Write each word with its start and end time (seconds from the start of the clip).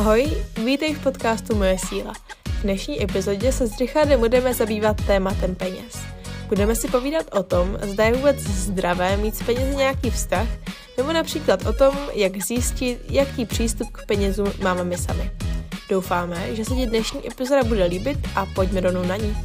Ahoj, 0.00 0.32
vítej 0.64 0.96
v 0.96 1.02
podcastu 1.02 1.56
Moje 1.56 1.78
síla. 1.78 2.12
V 2.46 2.62
dnešní 2.62 3.02
epizodě 3.02 3.52
se 3.52 3.66
s 3.66 3.78
Richardem 3.78 4.20
budeme 4.20 4.54
zabývat 4.54 4.96
tématem 5.06 5.54
peněz. 5.54 6.00
Budeme 6.48 6.74
si 6.74 6.88
povídat 6.88 7.26
o 7.32 7.42
tom, 7.42 7.78
zda 7.82 8.04
je 8.04 8.12
vůbec 8.12 8.36
zdravé 8.38 9.16
mít 9.16 9.36
s 9.36 9.42
penězi 9.42 9.76
nějaký 9.76 10.10
vztah, 10.10 10.48
nebo 10.96 11.12
například 11.12 11.66
o 11.66 11.72
tom, 11.72 11.98
jak 12.14 12.36
zjistit, 12.36 12.98
jaký 13.10 13.46
přístup 13.46 13.92
k 13.92 14.06
penězům 14.06 14.52
máme 14.62 14.84
my 14.84 14.98
sami. 14.98 15.30
Doufáme, 15.88 16.56
že 16.56 16.64
se 16.64 16.74
ti 16.74 16.86
dnešní 16.86 17.26
epizoda 17.26 17.64
bude 17.64 17.84
líbit 17.84 18.18
a 18.36 18.46
pojďme 18.46 18.80
rovnou 18.80 19.04
na 19.04 19.16
ní. 19.16 19.36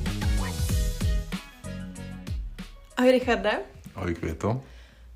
Ahoj 2.98 3.12
Richarde. 3.12 3.52
Ahoj 3.96 4.16
Květo. 4.16 4.62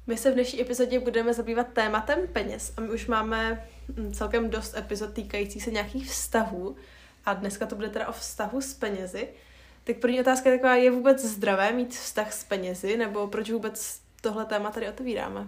My 0.08 0.18
se 0.18 0.32
v 0.32 0.34
dnešní 0.34 0.62
epizodě 0.62 1.00
budeme 1.00 1.34
zabývat 1.34 1.68
tématem 1.74 2.20
peněz 2.34 2.74
a 2.78 2.82
my 2.82 2.90
už 2.90 3.08
máme 3.08 3.66
celkem 4.14 4.50
dost 4.50 4.78
epizod 4.78 5.14
týkajících 5.14 5.64
se 5.64 5.72
nějakých 5.72 6.10
vztahů 6.10 6.76
a 7.26 7.34
dneska 7.34 7.66
to 7.66 7.76
bude 7.76 7.90
teda 7.90 8.08
o 8.08 8.12
vztahu 8.12 8.62
s 8.62 8.74
penězi. 8.74 9.28
Tak 9.84 9.98
první 9.98 10.20
otázka 10.20 10.50
je 10.50 10.58
taková, 10.58 10.76
je 10.76 10.92
vůbec 10.92 11.26
zdravé 11.26 11.72
mít 11.72 11.94
vztah 11.94 12.34
s 12.34 12.44
penězi 12.44 12.98
nebo 12.98 13.28
proč 13.28 13.52
vůbec 13.52 14.02
tohle 14.22 14.46
téma 14.46 14.72
tady 14.72 14.90
otevíráme? 14.90 15.48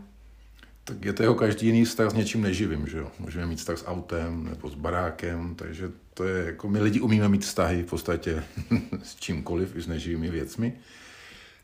Tak 0.84 1.06
je 1.06 1.14
to 1.14 1.24
jako 1.24 1.36
každý 1.36 1.68
jiný 1.68 1.86
vztah 1.86 2.12
s 2.12 2.14
něčím 2.14 2.42
neživým, 2.42 2.88
že 2.88 2.98
jo? 2.98 3.12
Můžeme 3.20 3.46
mít 3.46 3.60
vztah 3.60 3.78
s 3.78 3.88
autem 3.88 4.44
nebo 4.44 4.70
s 4.70 4.76
barákem, 4.76 5.56
takže 5.56 5.92
to 6.14 6.24
je 6.24 6.46
jako, 6.46 6.70
my 6.70 6.80
lidi 6.80 7.00
umíme 7.02 7.30
mít 7.30 7.46
vztahy 7.46 7.84
v 7.84 7.86
podstatě 7.86 8.44
s 9.04 9.16
čímkoliv, 9.16 9.76
i 9.76 9.82
s 9.82 9.88
neživými 9.88 10.30
věcmi. 10.30 10.78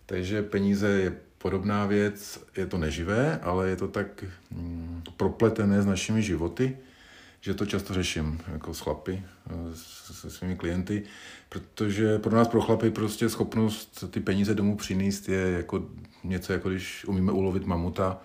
Takže 0.05 0.43
peníze 0.43 0.87
je 0.87 1.17
podobná 1.37 1.85
věc, 1.85 2.43
je 2.57 2.65
to 2.65 2.77
neživé, 2.77 3.39
ale 3.43 3.69
je 3.69 3.75
to 3.75 3.87
tak 3.87 4.23
mm, 4.51 5.03
propletené 5.17 5.81
s 5.81 5.85
našimi 5.85 6.21
životy, 6.21 6.77
že 7.41 7.53
to 7.53 7.65
často 7.65 7.93
řeším 7.93 8.41
jako 8.51 8.73
s 8.73 8.79
chlapy, 8.79 9.23
se 9.75 10.29
svými 10.29 10.55
klienty, 10.55 11.03
protože 11.49 12.19
pro 12.19 12.35
nás, 12.35 12.47
pro 12.47 12.61
chlapy, 12.61 12.91
prostě 12.91 13.29
schopnost 13.29 14.03
ty 14.11 14.19
peníze 14.19 14.55
domů 14.55 14.77
přinést 14.77 15.29
je 15.29 15.51
jako 15.51 15.85
něco, 16.23 16.53
jako 16.53 16.69
když 16.69 17.05
umíme 17.05 17.31
ulovit 17.31 17.65
mamuta 17.65 18.21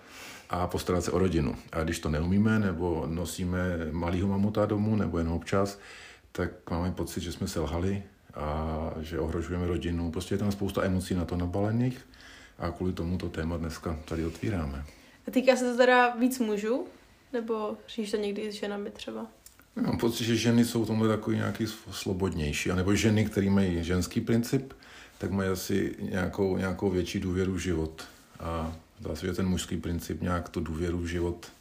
a 0.49 0.67
postarat 0.67 1.03
se 1.03 1.11
o 1.11 1.19
rodinu. 1.19 1.55
A 1.71 1.83
když 1.83 1.99
to 1.99 2.09
neumíme, 2.09 2.59
nebo 2.59 3.05
nosíme 3.07 3.59
malýho 3.91 4.27
mamuta 4.27 4.65
domů, 4.65 4.95
nebo 4.95 5.17
jen 5.17 5.29
občas, 5.29 5.79
tak 6.31 6.49
máme 6.71 6.91
pocit, 6.91 7.21
že 7.21 7.31
jsme 7.31 7.47
selhali 7.47 8.03
a 8.33 8.91
že 9.01 9.19
ohrožujeme 9.19 9.67
rodinu. 9.67 10.11
Prostě 10.11 10.33
je 10.35 10.39
tam 10.39 10.51
spousta 10.51 10.83
emocí 10.83 11.15
na 11.15 11.25
to 11.25 11.37
nabalených 11.37 12.05
a 12.63 12.71
kvůli 12.71 12.93
tomu 12.93 13.17
to 13.17 13.29
téma 13.29 13.57
dneska 13.57 13.99
tady 14.05 14.25
otvíráme. 14.25 14.85
A 15.27 15.31
týká 15.31 15.55
se 15.55 15.71
to 15.71 15.77
teda 15.77 16.15
víc 16.15 16.39
mužů? 16.39 16.87
Nebo 17.33 17.77
říš 17.87 18.11
to 18.11 18.17
někdy 18.17 18.51
s 18.51 18.55
ženami 18.55 18.89
třeba? 18.89 19.25
Mám 19.75 19.97
pocit, 19.97 20.23
že 20.23 20.35
ženy 20.35 20.65
jsou 20.65 20.85
tomhle 20.85 21.07
takový 21.07 21.37
nějaký 21.37 21.67
slobodnější, 21.91 22.71
anebo 22.71 22.95
ženy, 22.95 23.25
které 23.25 23.49
mají 23.49 23.83
ženský 23.83 24.21
princip, 24.21 24.73
tak 25.17 25.31
mají 25.31 25.49
asi 25.49 25.95
nějakou, 25.99 26.57
nějakou 26.57 26.89
větší 26.89 27.19
důvěru 27.19 27.53
v 27.53 27.57
život. 27.57 28.03
A 28.39 28.75
zdá 28.99 29.15
se, 29.15 29.25
že 29.25 29.33
ten 29.33 29.47
mužský 29.47 29.77
princip 29.77 30.21
nějak 30.21 30.49
tu 30.49 30.59
důvěru 30.59 30.97
v 30.97 31.05
život 31.05 31.51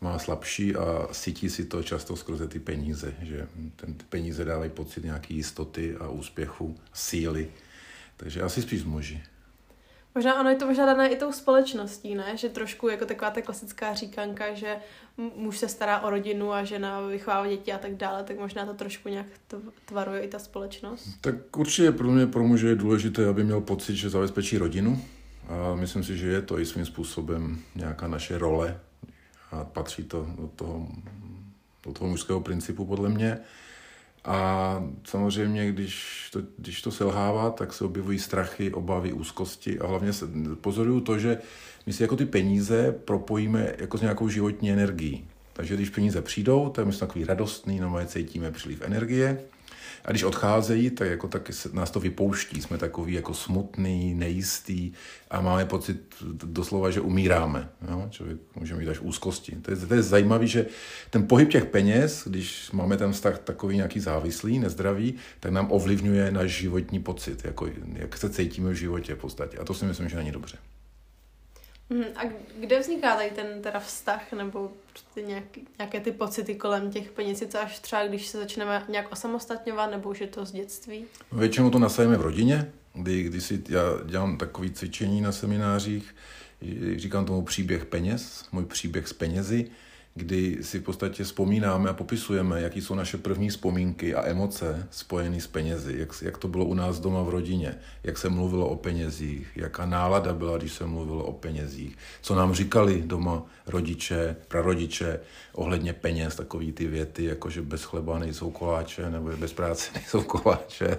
má 0.00 0.18
slabší 0.18 0.76
a 0.76 1.08
cítí 1.12 1.50
si 1.50 1.64
to 1.64 1.82
často 1.82 2.16
skrze 2.16 2.48
ty 2.48 2.60
peníze, 2.60 3.14
že 3.22 3.48
ten, 3.76 3.94
ty 3.94 4.04
peníze 4.08 4.44
dávají 4.44 4.70
pocit 4.70 5.04
nějaké 5.04 5.34
jistoty 5.34 5.96
a 6.00 6.08
úspěchu, 6.08 6.76
síly. 6.92 7.48
Takže 8.16 8.42
asi 8.42 8.62
spíš 8.62 8.84
muži. 8.84 9.22
Možná 10.14 10.40
ono 10.40 10.50
je 10.50 10.56
to 10.56 10.66
možná 10.66 10.86
dané 10.86 11.08
i 11.08 11.16
tou 11.16 11.32
společností, 11.32 12.14
ne? 12.14 12.36
Že 12.36 12.48
trošku 12.48 12.88
jako 12.88 13.06
taková 13.06 13.30
ta 13.30 13.42
klasická 13.42 13.94
říkanka, 13.94 14.54
že 14.54 14.76
muž 15.36 15.58
se 15.58 15.68
stará 15.68 16.00
o 16.00 16.10
rodinu 16.10 16.52
a 16.52 16.64
žena 16.64 17.00
vychovává 17.00 17.48
děti 17.48 17.72
a 17.72 17.78
tak 17.78 17.94
dále, 17.94 18.24
tak 18.24 18.38
možná 18.38 18.66
to 18.66 18.74
trošku 18.74 19.08
nějak 19.08 19.26
tvaruje 19.84 20.20
i 20.20 20.28
ta 20.28 20.38
společnost. 20.38 21.08
Tak 21.20 21.56
určitě 21.56 21.92
pro 21.92 22.10
mě, 22.10 22.26
pro 22.26 22.44
muže 22.44 22.68
je 22.68 22.74
důležité, 22.74 23.28
aby 23.28 23.44
měl 23.44 23.60
pocit, 23.60 23.96
že 23.96 24.10
zabezpečí 24.10 24.58
rodinu. 24.58 25.02
A 25.48 25.74
myslím 25.74 26.04
si, 26.04 26.16
že 26.16 26.26
je 26.26 26.42
to 26.42 26.58
i 26.58 26.66
svým 26.66 26.86
způsobem 26.86 27.58
nějaká 27.74 28.08
naše 28.08 28.38
role 28.38 28.80
a 29.50 29.64
patří 29.64 30.04
to 30.04 30.26
do 30.40 30.50
toho, 30.56 30.88
do 31.86 31.92
toho 31.92 32.10
mužského 32.10 32.40
principu 32.40 32.84
podle 32.84 33.08
mě. 33.08 33.38
A 34.24 34.82
samozřejmě, 35.04 35.72
když 35.72 36.28
to, 36.32 36.40
když 36.58 36.82
to 36.82 36.90
selhává, 36.90 37.50
tak 37.50 37.72
se 37.72 37.84
objevují 37.84 38.18
strachy, 38.18 38.72
obavy, 38.72 39.12
úzkosti 39.12 39.78
a 39.78 39.86
hlavně 39.86 40.12
se 40.12 40.26
pozoruju 40.60 41.00
to, 41.00 41.18
že 41.18 41.38
my 41.86 41.92
si 41.92 42.02
jako 42.02 42.16
ty 42.16 42.26
peníze 42.26 42.92
propojíme 43.04 43.74
jako 43.78 43.98
s 43.98 44.00
nějakou 44.00 44.28
životní 44.28 44.72
energií. 44.72 45.28
Takže 45.52 45.74
když 45.74 45.90
peníze 45.90 46.22
přijdou, 46.22 46.68
tak 46.68 46.86
my 46.86 46.92
jsme 46.92 47.06
takový 47.06 47.24
radostný, 47.24 47.80
no 47.80 47.98
cítíme 48.06 48.50
příliv 48.50 48.82
energie 48.82 49.44
a 50.04 50.10
když 50.10 50.22
odcházejí, 50.22 50.90
tak 50.90 51.08
jako 51.08 51.28
taky 51.28 51.52
nás 51.72 51.90
to 51.90 52.00
vypouští. 52.00 52.62
Jsme 52.62 52.78
takový 52.78 53.12
jako 53.12 53.34
smutný, 53.34 54.14
nejistý 54.14 54.92
a 55.30 55.40
máme 55.40 55.64
pocit 55.64 56.14
doslova, 56.44 56.90
že 56.90 57.00
umíráme. 57.00 57.68
Jo? 57.90 58.06
Člověk 58.10 58.38
může 58.56 58.74
mít 58.74 58.88
až 58.88 59.00
úzkosti. 59.00 59.56
To 59.62 59.70
je, 59.70 59.76
to 59.76 59.94
je 59.94 60.02
zajímavé, 60.02 60.46
že 60.46 60.66
ten 61.10 61.26
pohyb 61.26 61.48
těch 61.48 61.64
peněz, 61.64 62.22
když 62.26 62.70
máme 62.72 62.96
ten 62.96 63.12
vztah 63.12 63.38
takový 63.38 63.76
nějaký 63.76 64.00
závislý, 64.00 64.58
nezdravý, 64.58 65.14
tak 65.40 65.52
nám 65.52 65.72
ovlivňuje 65.72 66.30
náš 66.30 66.50
životní 66.50 67.00
pocit, 67.00 67.44
jako, 67.44 67.68
jak 67.92 68.16
se 68.16 68.30
cítíme 68.30 68.70
v 68.70 68.74
životě 68.74 69.14
v 69.14 69.18
podstatě. 69.18 69.58
A 69.58 69.64
to 69.64 69.74
si 69.74 69.84
myslím, 69.84 70.08
že 70.08 70.16
není 70.16 70.32
dobře. 70.32 70.56
Hmm, 71.90 72.04
a 72.16 72.22
kde 72.60 72.78
vzniká 72.78 73.16
tady 73.16 73.30
ten 73.30 73.62
teda 73.62 73.80
vztah 73.80 74.32
nebo 74.32 74.72
prostě 74.92 75.22
nějaký, 75.22 75.66
nějaké 75.78 76.00
ty 76.00 76.12
pocity 76.12 76.54
kolem 76.54 76.90
těch 76.90 77.10
peněz? 77.10 77.42
To 77.52 77.58
až 77.58 77.78
třeba, 77.78 78.06
když 78.06 78.26
se 78.26 78.38
začneme 78.38 78.84
nějak 78.88 79.12
osamostatňovat, 79.12 79.90
nebo 79.90 80.10
už 80.10 80.20
je 80.20 80.26
to 80.26 80.44
z 80.44 80.52
dětství? 80.52 81.04
Většinou 81.32 81.70
to 81.70 81.78
nasajeme 81.78 82.16
v 82.16 82.20
rodině, 82.20 82.72
kdy, 82.94 83.22
kdy 83.22 83.40
si 83.40 83.62
já 83.68 83.82
dělám 84.04 84.38
takové 84.38 84.70
cvičení 84.70 85.20
na 85.20 85.32
seminářích, 85.32 86.14
říkám 86.96 87.24
tomu 87.24 87.42
příběh 87.42 87.84
peněz, 87.84 88.44
můj 88.52 88.64
příběh 88.64 89.08
s 89.08 89.12
penězi, 89.12 89.70
kdy 90.14 90.58
si 90.60 90.78
v 90.78 90.82
podstatě 90.82 91.24
vzpomínáme 91.24 91.90
a 91.90 91.92
popisujeme, 91.92 92.60
jaký 92.60 92.80
jsou 92.80 92.94
naše 92.94 93.18
první 93.18 93.48
vzpomínky 93.48 94.14
a 94.14 94.26
emoce 94.26 94.88
spojené 94.90 95.40
s 95.40 95.46
penězi, 95.46 95.94
jak, 95.98 96.08
jak 96.22 96.38
to 96.38 96.48
bylo 96.48 96.64
u 96.64 96.74
nás 96.74 97.00
doma 97.00 97.22
v 97.22 97.28
rodině, 97.28 97.74
jak 98.04 98.18
se 98.18 98.28
mluvilo 98.28 98.68
o 98.68 98.76
penězích, 98.76 99.48
jaká 99.56 99.86
nálada 99.86 100.32
byla, 100.32 100.58
když 100.58 100.72
se 100.72 100.86
mluvilo 100.86 101.24
o 101.24 101.32
penězích, 101.32 101.98
co 102.22 102.34
nám 102.34 102.54
říkali 102.54 103.02
doma 103.06 103.42
rodiče, 103.66 104.36
prarodiče 104.48 105.20
ohledně 105.52 105.92
peněz, 105.92 106.36
takový 106.36 106.72
ty 106.72 106.86
věty, 106.86 107.24
jako 107.24 107.50
že 107.50 107.62
bez 107.62 107.84
chleba 107.84 108.18
nejsou 108.18 108.50
koláče, 108.50 109.10
nebo 109.10 109.36
bez 109.36 109.52
práce 109.52 109.90
nejsou 109.94 110.22
koláče, 110.22 110.98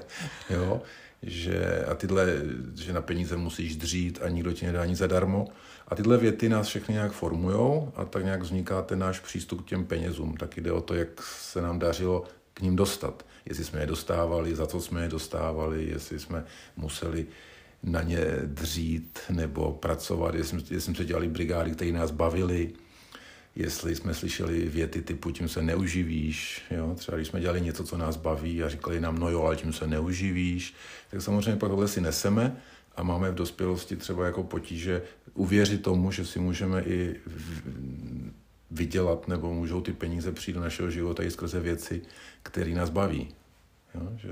jo 0.49 0.81
že, 1.25 1.85
a 1.85 1.95
tyhle, 1.95 2.27
že 2.75 2.93
na 2.93 3.01
peníze 3.01 3.37
musíš 3.37 3.75
dřít 3.75 4.19
a 4.21 4.29
nikdo 4.29 4.53
ti 4.53 4.65
nedá 4.65 4.85
nic 4.85 4.97
zadarmo. 4.97 5.47
A 5.87 5.95
tyhle 5.95 6.17
věty 6.17 6.49
nás 6.49 6.67
všechny 6.67 6.93
nějak 6.93 7.11
formujou 7.11 7.91
a 7.95 8.05
tak 8.05 8.23
nějak 8.23 8.41
vzniká 8.41 8.81
ten 8.81 8.99
náš 8.99 9.19
přístup 9.19 9.61
k 9.61 9.65
těm 9.65 9.85
penězům. 9.85 10.37
Tak 10.37 10.57
jde 10.57 10.71
o 10.71 10.81
to, 10.81 10.93
jak 10.93 11.21
se 11.21 11.61
nám 11.61 11.79
dařilo 11.79 12.23
k 12.53 12.61
ním 12.61 12.75
dostat. 12.75 13.25
Jestli 13.45 13.63
jsme 13.63 13.79
je 13.79 13.87
dostávali, 13.87 14.55
za 14.55 14.67
co 14.67 14.81
jsme 14.81 15.03
je 15.03 15.09
dostávali, 15.09 15.85
jestli 15.85 16.19
jsme 16.19 16.45
museli 16.77 17.25
na 17.83 18.01
ně 18.01 18.25
dřít 18.43 19.19
nebo 19.29 19.71
pracovat, 19.71 20.35
jestli, 20.35 20.57
jestli 20.57 20.81
jsme 20.81 20.95
se 20.95 21.05
dělali 21.05 21.27
brigády, 21.27 21.71
které 21.71 21.91
nás 21.91 22.11
bavili, 22.11 22.73
jestli 23.55 23.95
jsme 23.95 24.13
slyšeli 24.13 24.69
věty 24.69 25.01
typu 25.01 25.31
tím 25.31 25.49
se 25.49 25.61
neuživíš, 25.61 26.61
jo? 26.71 26.95
třeba 26.95 27.17
když 27.17 27.27
jsme 27.27 27.39
dělali 27.39 27.61
něco, 27.61 27.83
co 27.83 27.97
nás 27.97 28.17
baví 28.17 28.63
a 28.63 28.69
říkali 28.69 29.01
nám, 29.01 29.19
no 29.19 29.29
jo, 29.29 29.41
ale 29.41 29.55
tím 29.55 29.73
se 29.73 29.87
neuživíš, 29.87 30.73
tak 31.11 31.21
samozřejmě 31.21 31.55
pak 31.55 31.69
tohle 31.69 31.87
si 31.87 32.01
neseme 32.01 32.57
a 32.95 33.03
máme 33.03 33.31
v 33.31 33.35
dospělosti 33.35 33.95
třeba 33.95 34.25
jako 34.25 34.43
potíže 34.43 35.01
uvěřit 35.33 35.81
tomu, 35.81 36.11
že 36.11 36.25
si 36.25 36.39
můžeme 36.39 36.83
i 36.83 37.15
vydělat 38.71 39.27
nebo 39.27 39.53
můžou 39.53 39.81
ty 39.81 39.93
peníze 39.93 40.31
přijít 40.31 40.53
do 40.53 40.61
našeho 40.61 40.91
života 40.91 41.23
i 41.23 41.31
skrze 41.31 41.59
věci, 41.59 42.01
které 42.43 42.71
nás 42.71 42.89
baví. 42.89 43.27
Jo? 43.95 44.01
Že... 44.17 44.31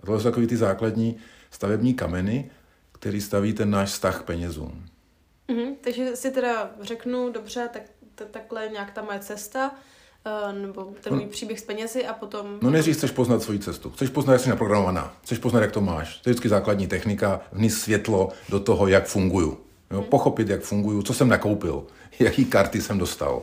A 0.00 0.06
tohle 0.06 0.20
jsou 0.20 0.28
takový 0.28 0.46
ty 0.46 0.56
základní 0.56 1.16
stavební 1.50 1.94
kameny, 1.94 2.50
který 2.92 3.20
staví 3.20 3.52
ten 3.52 3.70
náš 3.70 3.88
vztah 3.88 4.20
k 4.20 4.24
penězům. 4.24 4.86
Mm-hmm, 5.48 5.74
takže 5.80 6.16
si 6.16 6.30
teda 6.30 6.70
řeknu, 6.80 7.32
dobře, 7.32 7.68
tak 7.72 7.82
takhle 8.24 8.68
nějak 8.72 8.90
ta 8.92 9.02
moje 9.02 9.18
cesta, 9.18 9.70
eh, 10.24 10.52
nebo 10.52 10.94
ten 11.00 11.14
můj 11.14 11.26
příběh 11.26 11.60
s 11.60 11.64
penězi 11.64 12.06
a 12.06 12.12
potom... 12.12 12.58
No 12.62 12.70
nejdřív 12.70 12.96
chceš 12.96 13.10
poznat 13.10 13.42
svoji 13.42 13.58
cestu. 13.58 13.90
Chceš 13.90 14.10
poznat, 14.10 14.32
jak 14.32 14.42
jsi 14.42 14.48
naprogramovaná. 14.48 15.16
Chceš 15.22 15.38
poznat, 15.38 15.60
jak 15.60 15.72
to 15.72 15.80
máš. 15.80 16.16
To 16.18 16.28
je 16.28 16.32
vždycky 16.32 16.48
základní 16.48 16.86
technika, 16.86 17.40
vníst 17.52 17.78
světlo 17.78 18.28
do 18.48 18.60
toho, 18.60 18.86
jak 18.86 19.06
funguju. 19.06 19.58
Jo? 19.90 19.98
Hmm. 19.98 20.04
Pochopit, 20.04 20.48
jak 20.48 20.60
funguju, 20.60 21.02
co 21.02 21.14
jsem 21.14 21.28
nakoupil, 21.28 21.86
jaký 22.18 22.44
karty 22.44 22.82
jsem 22.82 22.98
dostal 22.98 23.42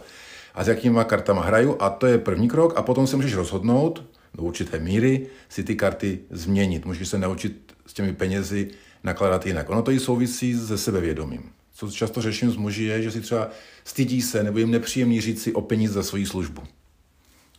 a 0.54 0.64
s 0.64 0.68
jakýma 0.68 1.04
kartama 1.04 1.42
hraju 1.42 1.78
a 1.80 1.90
to 1.90 2.08
je 2.08 2.18
první 2.18 2.48
krok 2.48 2.74
a 2.76 2.82
potom 2.82 3.08
se 3.08 3.16
můžeš 3.16 3.36
rozhodnout 3.36 4.04
do 4.34 4.44
určité 4.44 4.80
míry 4.80 5.28
si 5.50 5.64
ty 5.64 5.76
karty 5.76 6.20
změnit. 6.30 6.86
Můžeš 6.86 7.08
se 7.08 7.18
naučit 7.18 7.74
s 7.86 7.94
těmi 7.94 8.14
penězi 8.14 8.72
nakládat 9.04 9.46
jinak. 9.46 9.70
Ono 9.70 9.82
to 9.82 9.92
i 9.92 10.00
souvisí 10.00 10.60
se 10.60 10.78
sebevědomím 10.78 11.52
co 11.74 11.92
často 11.92 12.22
řeším 12.22 12.52
s 12.52 12.56
muži, 12.56 12.84
je, 12.84 13.02
že 13.02 13.12
si 13.12 13.22
třeba 13.22 13.50
stydí 13.84 14.22
se 14.22 14.44
nebo 14.44 14.60
jim 14.60 14.72
nepříjemný 14.72 15.22
říct 15.22 15.42
si 15.42 15.54
o 15.54 15.62
peníze 15.62 15.94
za 15.94 16.04
svoji 16.04 16.26
službu. 16.26 16.64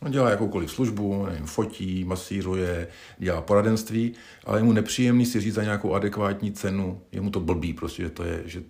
On 0.01 0.11
dělá 0.11 0.29
jakoukoliv 0.29 0.71
službu, 0.71 1.25
nevím, 1.25 1.45
fotí, 1.45 2.03
masíruje, 2.03 2.87
dělá 3.17 3.41
poradenství, 3.41 4.13
ale 4.43 4.59
je 4.59 4.63
mu 4.63 4.71
nepříjemný 4.71 5.25
si 5.25 5.41
říct 5.41 5.53
za 5.53 5.63
nějakou 5.63 5.93
adekvátní 5.93 6.51
cenu. 6.51 7.01
Je 7.11 7.21
mu 7.21 7.29
to 7.29 7.39
blbý 7.39 7.73
prostě, 7.73 8.03
že, 8.03 8.09
to 8.09 8.23
je, 8.23 8.43
že 8.45 8.63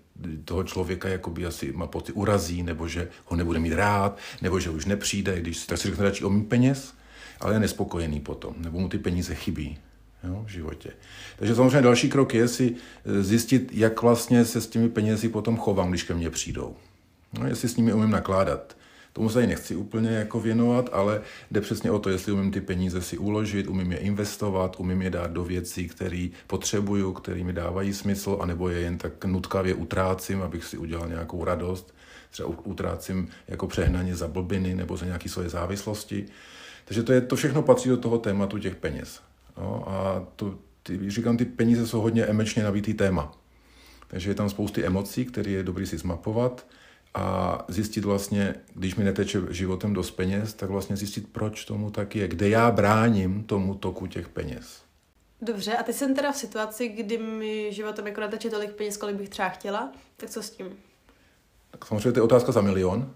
toho 0.46 0.64
člověka 0.64 1.10
jakoby 1.10 1.46
asi 1.46 1.72
má 1.72 1.88
pocit 1.88 2.14
urazí, 2.14 2.64
nebo 2.64 2.88
že 2.88 3.08
ho 3.26 3.38
nebude 3.38 3.60
mít 3.60 3.74
rád, 3.74 4.18
nebo 4.42 4.60
že 4.60 4.70
už 4.70 4.86
nepřijde, 4.86 5.42
když 5.42 5.66
tak 5.66 5.78
si 5.78 5.88
řekne 5.88 6.04
radši 6.04 6.24
o 6.24 6.30
mý 6.30 6.44
peněz, 6.44 6.94
ale 7.40 7.54
je 7.54 7.60
nespokojený 7.60 8.20
potom, 8.20 8.54
nebo 8.58 8.80
mu 8.80 8.90
ty 8.90 8.98
peníze 8.98 9.36
chybí 9.36 9.78
jo, 10.28 10.44
v 10.46 10.50
životě. 10.50 10.90
Takže 11.38 11.56
samozřejmě 11.56 11.82
další 11.82 12.10
krok 12.10 12.34
je 12.34 12.48
si 12.48 12.76
zjistit, 13.20 13.70
jak 13.74 14.02
vlastně 14.02 14.46
se 14.46 14.62
s 14.62 14.68
těmi 14.68 14.90
penězi 14.90 15.30
potom 15.30 15.58
chovám, 15.58 15.90
když 15.90 16.04
ke 16.04 16.14
mně 16.14 16.30
přijdou. 16.30 16.76
No, 17.40 17.48
jestli 17.48 17.70
s 17.70 17.78
nimi 17.78 17.94
umím 17.94 18.12
nakládat. 18.12 18.78
Tomu 19.14 19.30
se 19.30 19.48
nechci 19.48 19.76
úplně 19.76 20.10
jako 20.10 20.40
věnovat, 20.40 20.90
ale 20.92 21.22
jde 21.52 21.62
přesně 21.62 21.92
o 21.92 22.00
to, 22.00 22.10
jestli 22.10 22.32
umím 22.32 22.52
ty 22.52 22.62
peníze 22.62 23.02
si 23.02 23.18
uložit, 23.18 23.68
umím 23.68 23.92
je 23.92 23.98
investovat, 23.98 24.76
umím 24.80 25.02
je 25.02 25.10
dát 25.10 25.32
do 25.32 25.44
věcí, 25.44 25.88
které 25.88 26.28
potřebuju, 26.48 27.14
které 27.14 27.44
mi 27.44 27.54
dávají 27.54 27.94
smysl, 27.94 28.38
anebo 28.42 28.70
je 28.70 28.80
jen 28.80 28.98
tak 28.98 29.26
nutkavě 29.26 29.74
utrácím, 29.74 30.42
abych 30.42 30.66
si 30.66 30.78
udělal 30.78 31.08
nějakou 31.08 31.44
radost. 31.44 31.94
Třeba 32.32 32.50
utrácím 32.64 33.28
jako 33.48 33.68
přehnaně 33.68 34.16
za 34.16 34.28
blbiny 34.28 34.76
nebo 34.76 34.98
za 34.98 35.06
nějaké 35.06 35.30
svoje 35.30 35.50
závislosti. 35.50 36.26
Takže 36.86 37.04
to, 37.04 37.14
je, 37.14 37.22
to 37.22 37.36
všechno 37.36 37.62
patří 37.62 37.90
do 37.90 37.98
toho 37.98 38.18
tématu 38.18 38.60
těch 38.60 38.76
peněz. 38.76 39.22
No, 39.58 39.90
a 39.90 40.28
to, 40.36 40.58
ty, 40.84 41.10
říkám, 41.12 41.38
ty 41.38 41.46
peníze 41.46 41.88
jsou 41.88 42.02
hodně 42.02 42.24
emočně 42.24 42.64
nabitý 42.64 42.94
téma. 42.94 43.32
Takže 44.08 44.30
je 44.30 44.36
tam 44.36 44.50
spousty 44.50 44.86
emocí, 44.86 45.26
které 45.26 45.52
je 45.52 45.64
dobrý 45.64 45.86
si 45.86 45.98
zmapovat 45.98 46.66
a 47.14 47.66
zjistit 47.68 48.06
vlastně, 48.06 48.56
když 48.74 48.96
mi 48.96 49.04
neteče 49.04 49.42
životem 49.50 49.94
dost 49.94 50.12
peněz, 50.12 50.54
tak 50.54 50.70
vlastně 50.70 50.98
zjistit, 50.98 51.28
proč 51.32 51.66
tomu 51.66 51.92
tak 51.92 52.16
je, 52.16 52.28
kde 52.28 52.50
já 52.50 52.72
bráním 52.72 53.44
tomu 53.44 53.76
toku 53.76 54.08
těch 54.08 54.30
peněz. 54.30 54.82
Dobře, 55.42 55.74
a 55.74 55.84
teď 55.84 55.96
jsem 55.96 56.16
teda 56.16 56.32
v 56.32 56.38
situaci, 56.38 56.88
kdy 56.88 57.18
mi 57.18 57.74
životem 57.74 58.08
jako 58.08 58.22
neteče 58.22 58.50
tolik 58.50 58.72
peněz, 58.72 58.98
kolik 58.98 59.16
bych 59.16 59.30
třeba 59.30 59.50
chtěla, 59.50 59.92
tak 60.18 60.30
co 60.30 60.44
s 60.44 60.50
tím? 60.50 60.68
Tak 61.72 61.86
samozřejmě 61.86 62.12
to 62.12 62.20
je 62.20 62.24
otázka 62.24 62.52
za 62.52 62.62
milion. 62.62 63.14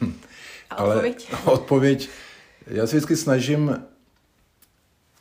A 0.70 0.84
odpověď? 0.84 1.28
Ale 1.32 1.54
odpověď, 1.54 2.08
já 2.66 2.86
se 2.86 2.96
vždycky 2.96 3.16
snažím 3.16 3.82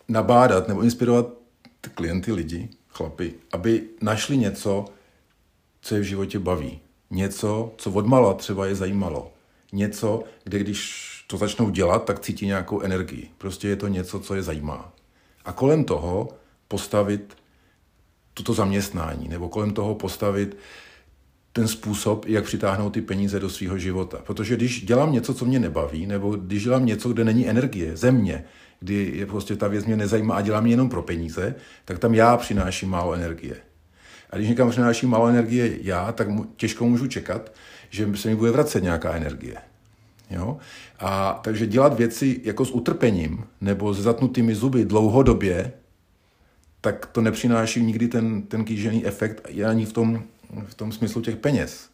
nabádat 0.07 0.67
nebo 0.67 0.81
inspirovat 0.81 1.27
klienty, 1.93 2.31
lidi, 2.31 2.69
chlapy, 2.87 3.33
aby 3.51 3.83
našli 4.01 4.37
něco, 4.37 4.85
co 5.81 5.95
je 5.95 6.01
v 6.01 6.03
životě 6.03 6.39
baví 6.39 6.79
něco, 7.11 7.73
co 7.77 7.91
odmala 7.91 8.33
třeba 8.33 8.65
je 8.65 8.75
zajímalo. 8.75 9.31
Něco, 9.73 10.23
kde 10.43 10.59
když 10.59 11.07
to 11.27 11.37
začnou 11.37 11.69
dělat, 11.69 12.05
tak 12.05 12.19
cítí 12.19 12.45
nějakou 12.45 12.81
energii. 12.81 13.29
Prostě 13.37 13.67
je 13.67 13.75
to 13.75 13.87
něco, 13.87 14.19
co 14.19 14.35
je 14.35 14.43
zajímá. 14.43 14.93
A 15.45 15.51
kolem 15.51 15.83
toho 15.83 16.29
postavit 16.67 17.37
toto 18.33 18.53
zaměstnání, 18.53 19.27
nebo 19.27 19.49
kolem 19.49 19.73
toho 19.73 19.95
postavit 19.95 20.57
ten 21.53 21.67
způsob, 21.67 22.25
jak 22.25 22.43
přitáhnout 22.43 22.93
ty 22.93 23.01
peníze 23.01 23.39
do 23.39 23.49
svého 23.49 23.77
života. 23.77 24.17
Protože 24.25 24.55
když 24.55 24.85
dělám 24.85 25.13
něco, 25.13 25.33
co 25.33 25.45
mě 25.45 25.59
nebaví, 25.59 26.05
nebo 26.05 26.35
když 26.35 26.63
dělám 26.63 26.85
něco, 26.85 27.09
kde 27.09 27.23
není 27.23 27.49
energie, 27.49 27.97
země, 27.97 28.43
kdy 28.81 29.11
je 29.15 29.25
prostě 29.25 29.55
ta 29.55 29.67
věc 29.67 29.85
mě 29.85 29.95
nezajímá 29.95 30.35
a 30.35 30.41
dělám 30.41 30.65
jenom 30.65 30.89
pro 30.89 31.01
peníze, 31.01 31.55
tak 31.85 31.99
tam 31.99 32.13
já 32.13 32.37
přináším 32.37 32.89
málo 32.89 33.13
energie. 33.13 33.55
A 34.29 34.37
když 34.37 34.49
někam 34.49 34.69
přináším 34.69 35.09
málo 35.09 35.27
energie 35.27 35.77
já, 35.81 36.11
tak 36.11 36.27
těžko 36.55 36.85
můžu 36.85 37.07
čekat, 37.07 37.51
že 37.89 38.07
se 38.15 38.29
mi 38.29 38.35
bude 38.35 38.51
vracet 38.51 38.83
nějaká 38.83 39.13
energie. 39.13 39.57
Jo? 40.29 40.57
A 40.99 41.39
takže 41.43 41.67
dělat 41.67 41.97
věci 41.97 42.41
jako 42.43 42.65
s 42.65 42.71
utrpením 42.71 43.43
nebo 43.61 43.93
s 43.93 44.01
zatnutými 44.01 44.55
zuby 44.55 44.85
dlouhodobě, 44.85 45.73
tak 46.81 47.05
to 47.05 47.21
nepřináší 47.21 47.83
nikdy 47.83 48.07
ten, 48.07 48.41
ten 48.41 48.63
kýžený 48.63 49.05
efekt 49.05 49.49
ani 49.65 49.85
v 49.85 49.93
tom, 49.93 50.23
v 50.65 50.73
tom 50.73 50.91
smyslu 50.91 51.21
těch 51.21 51.35
peněz. 51.35 51.89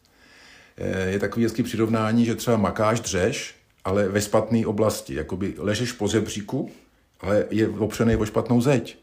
Eh, 0.78 1.10
je 1.10 1.20
takový 1.20 1.44
hezký 1.44 1.64
přirovnání, 1.64 2.26
že 2.26 2.36
třeba 2.36 2.58
makáš, 2.58 3.00
dřeš, 3.00 3.57
ale 3.88 4.08
ve 4.12 4.22
špatné 4.22 4.68
oblasti. 4.68 5.16
Jakoby 5.16 5.56
ležeš 5.58 5.92
po 5.92 6.08
zebříku, 6.08 6.72
ale 7.20 7.46
je 7.50 7.70
opřený 7.70 8.16
o 8.16 8.26
špatnou 8.26 8.62
zeď 8.62 8.98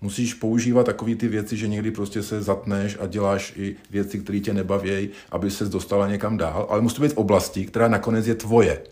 musíš 0.00 0.34
používat 0.34 0.86
takové 0.86 1.14
ty 1.14 1.28
věci, 1.28 1.56
že 1.56 1.68
někdy 1.68 1.90
prostě 1.90 2.22
se 2.22 2.42
zatneš 2.42 2.96
a 3.00 3.06
děláš 3.06 3.52
i 3.56 3.76
věci, 3.90 4.18
které 4.18 4.40
tě 4.40 4.54
nebaví, 4.54 5.08
aby 5.30 5.50
se 5.50 5.64
dostala 5.64 6.08
někam 6.08 6.36
dál, 6.36 6.66
ale 6.70 6.80
musí 6.80 6.96
to 6.96 7.02
být 7.02 7.12
v 7.12 7.16
oblasti, 7.16 7.66
která 7.66 7.88
nakonec 7.88 8.26
je 8.26 8.34
tvoje. 8.34 8.82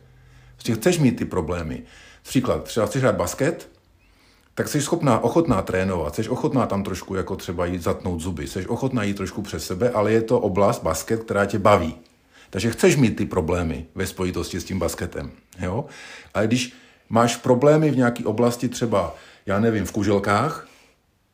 Prostě 0.55 0.75
chceš 0.75 0.99
mít 0.99 1.17
ty 1.17 1.25
problémy. 1.25 1.83
Příklad, 2.23 2.65
třeba 2.65 2.87
chceš 2.87 3.03
hrát 3.03 3.17
basket, 3.17 3.69
tak 4.55 4.69
jsi 4.69 4.81
schopná, 4.81 5.19
ochotná 5.19 5.63
trénovat, 5.63 6.15
jsi 6.15 6.29
ochotná 6.29 6.67
tam 6.67 6.83
trošku 6.83 7.15
jako 7.15 7.37
třeba 7.37 7.67
jít 7.67 7.83
zatnout 7.83 8.21
zuby, 8.21 8.47
jsi 8.47 8.67
ochotná 8.67 9.03
jít 9.03 9.17
trošku 9.17 9.43
přes 9.43 9.67
sebe, 9.67 9.91
ale 9.91 10.13
je 10.13 10.23
to 10.23 10.41
oblast 10.41 10.83
basket, 10.83 11.25
která 11.25 11.47
tě 11.47 11.59
baví. 11.59 11.95
Takže 12.53 12.71
chceš 12.71 12.97
mít 12.97 13.17
ty 13.17 13.27
problémy 13.27 13.87
ve 13.95 14.07
spojitosti 14.07 14.61
s 14.61 14.65
tím 14.65 14.79
basketem. 14.79 15.31
Jo? 15.61 15.85
Ale 16.35 16.47
když 16.47 16.73
máš 17.09 17.37
problémy 17.37 17.91
v 17.91 17.97
nějaké 17.97 18.25
oblasti 18.25 18.69
třeba, 18.69 19.15
já 19.47 19.61
nevím, 19.61 19.85
v 19.85 19.93
kuželkách, 19.93 20.69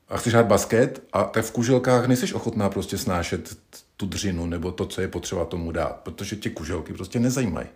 a 0.08 0.16
chceš 0.16 0.32
hrát 0.32 0.46
basket 0.46 1.02
a 1.12 1.24
tak 1.24 1.44
v 1.44 1.50
kuželkách 1.50 2.06
nejsi 2.06 2.32
ochotná 2.32 2.70
prostě 2.70 2.98
snášet 2.98 3.58
tu 3.96 4.06
dřinu 4.06 4.46
nebo 4.46 4.72
to, 4.72 4.86
co 4.86 5.00
je 5.00 5.08
potřeba 5.08 5.44
tomu 5.44 5.72
dát, 5.72 6.00
protože 6.02 6.36
tě 6.36 6.50
kuželky 6.50 6.92
prostě 6.92 7.20
nezajímají. 7.20 7.66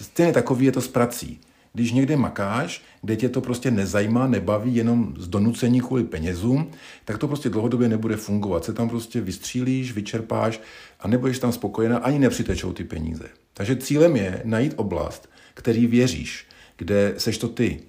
Stejně 0.00 0.32
takový 0.32 0.66
je 0.66 0.72
to 0.72 0.80
s 0.80 0.88
prací. 0.88 1.40
Když 1.74 1.92
někde 1.92 2.16
makáš, 2.16 2.82
kde 3.02 3.16
tě 3.16 3.28
to 3.28 3.40
prostě 3.40 3.70
nezajímá, 3.70 4.26
nebaví 4.26 4.74
jenom 4.74 5.14
z 5.18 5.28
donucení 5.28 5.80
kvůli 5.80 6.04
penězům, 6.04 6.70
tak 7.04 7.18
to 7.18 7.28
prostě 7.28 7.48
dlouhodobě 7.48 7.88
nebude 7.88 8.16
fungovat. 8.16 8.64
Se 8.64 8.72
tam 8.72 8.88
prostě 8.88 9.20
vystřílíš, 9.20 9.92
vyčerpáš 9.92 10.60
a 11.02 11.08
nebudeš 11.08 11.38
tam 11.38 11.52
spokojená, 11.52 11.98
ani 11.98 12.18
nepřitečou 12.18 12.72
ty 12.72 12.84
peníze. 12.84 13.28
Takže 13.54 13.76
cílem 13.76 14.16
je 14.16 14.42
najít 14.44 14.74
oblast, 14.76 15.28
který 15.54 15.86
věříš, 15.86 16.46
kde 16.76 17.14
seš 17.18 17.38
to 17.38 17.48
ty. 17.48 17.82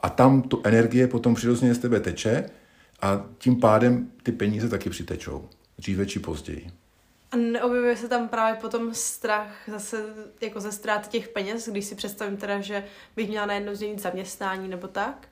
A 0.00 0.08
tam 0.08 0.42
tu 0.42 0.60
energie 0.64 1.08
potom 1.08 1.34
přirozeně 1.34 1.74
z 1.74 1.78
tebe 1.78 2.00
teče 2.00 2.50
a 3.02 3.24
tím 3.38 3.60
pádem 3.60 4.10
ty 4.22 4.32
peníze 4.32 4.68
taky 4.68 4.90
přitečou, 4.90 5.48
dříve 5.78 6.06
či 6.06 6.18
později. 6.18 6.70
A 7.30 7.36
neobjevuje 7.36 7.96
se 7.96 8.08
tam 8.08 8.28
právě 8.28 8.60
potom 8.60 8.94
strach 8.94 9.56
zase 9.66 10.04
jako 10.40 10.60
ze 10.60 10.72
ztráty 10.72 11.08
těch 11.08 11.28
peněz, 11.28 11.68
když 11.68 11.84
si 11.84 11.94
představím 11.94 12.36
teda, 12.36 12.60
že 12.60 12.84
bych 13.16 13.28
měla 13.28 13.46
najednou 13.46 13.74
změnit 13.74 14.02
zaměstnání 14.02 14.68
nebo 14.68 14.88
tak, 14.88 15.28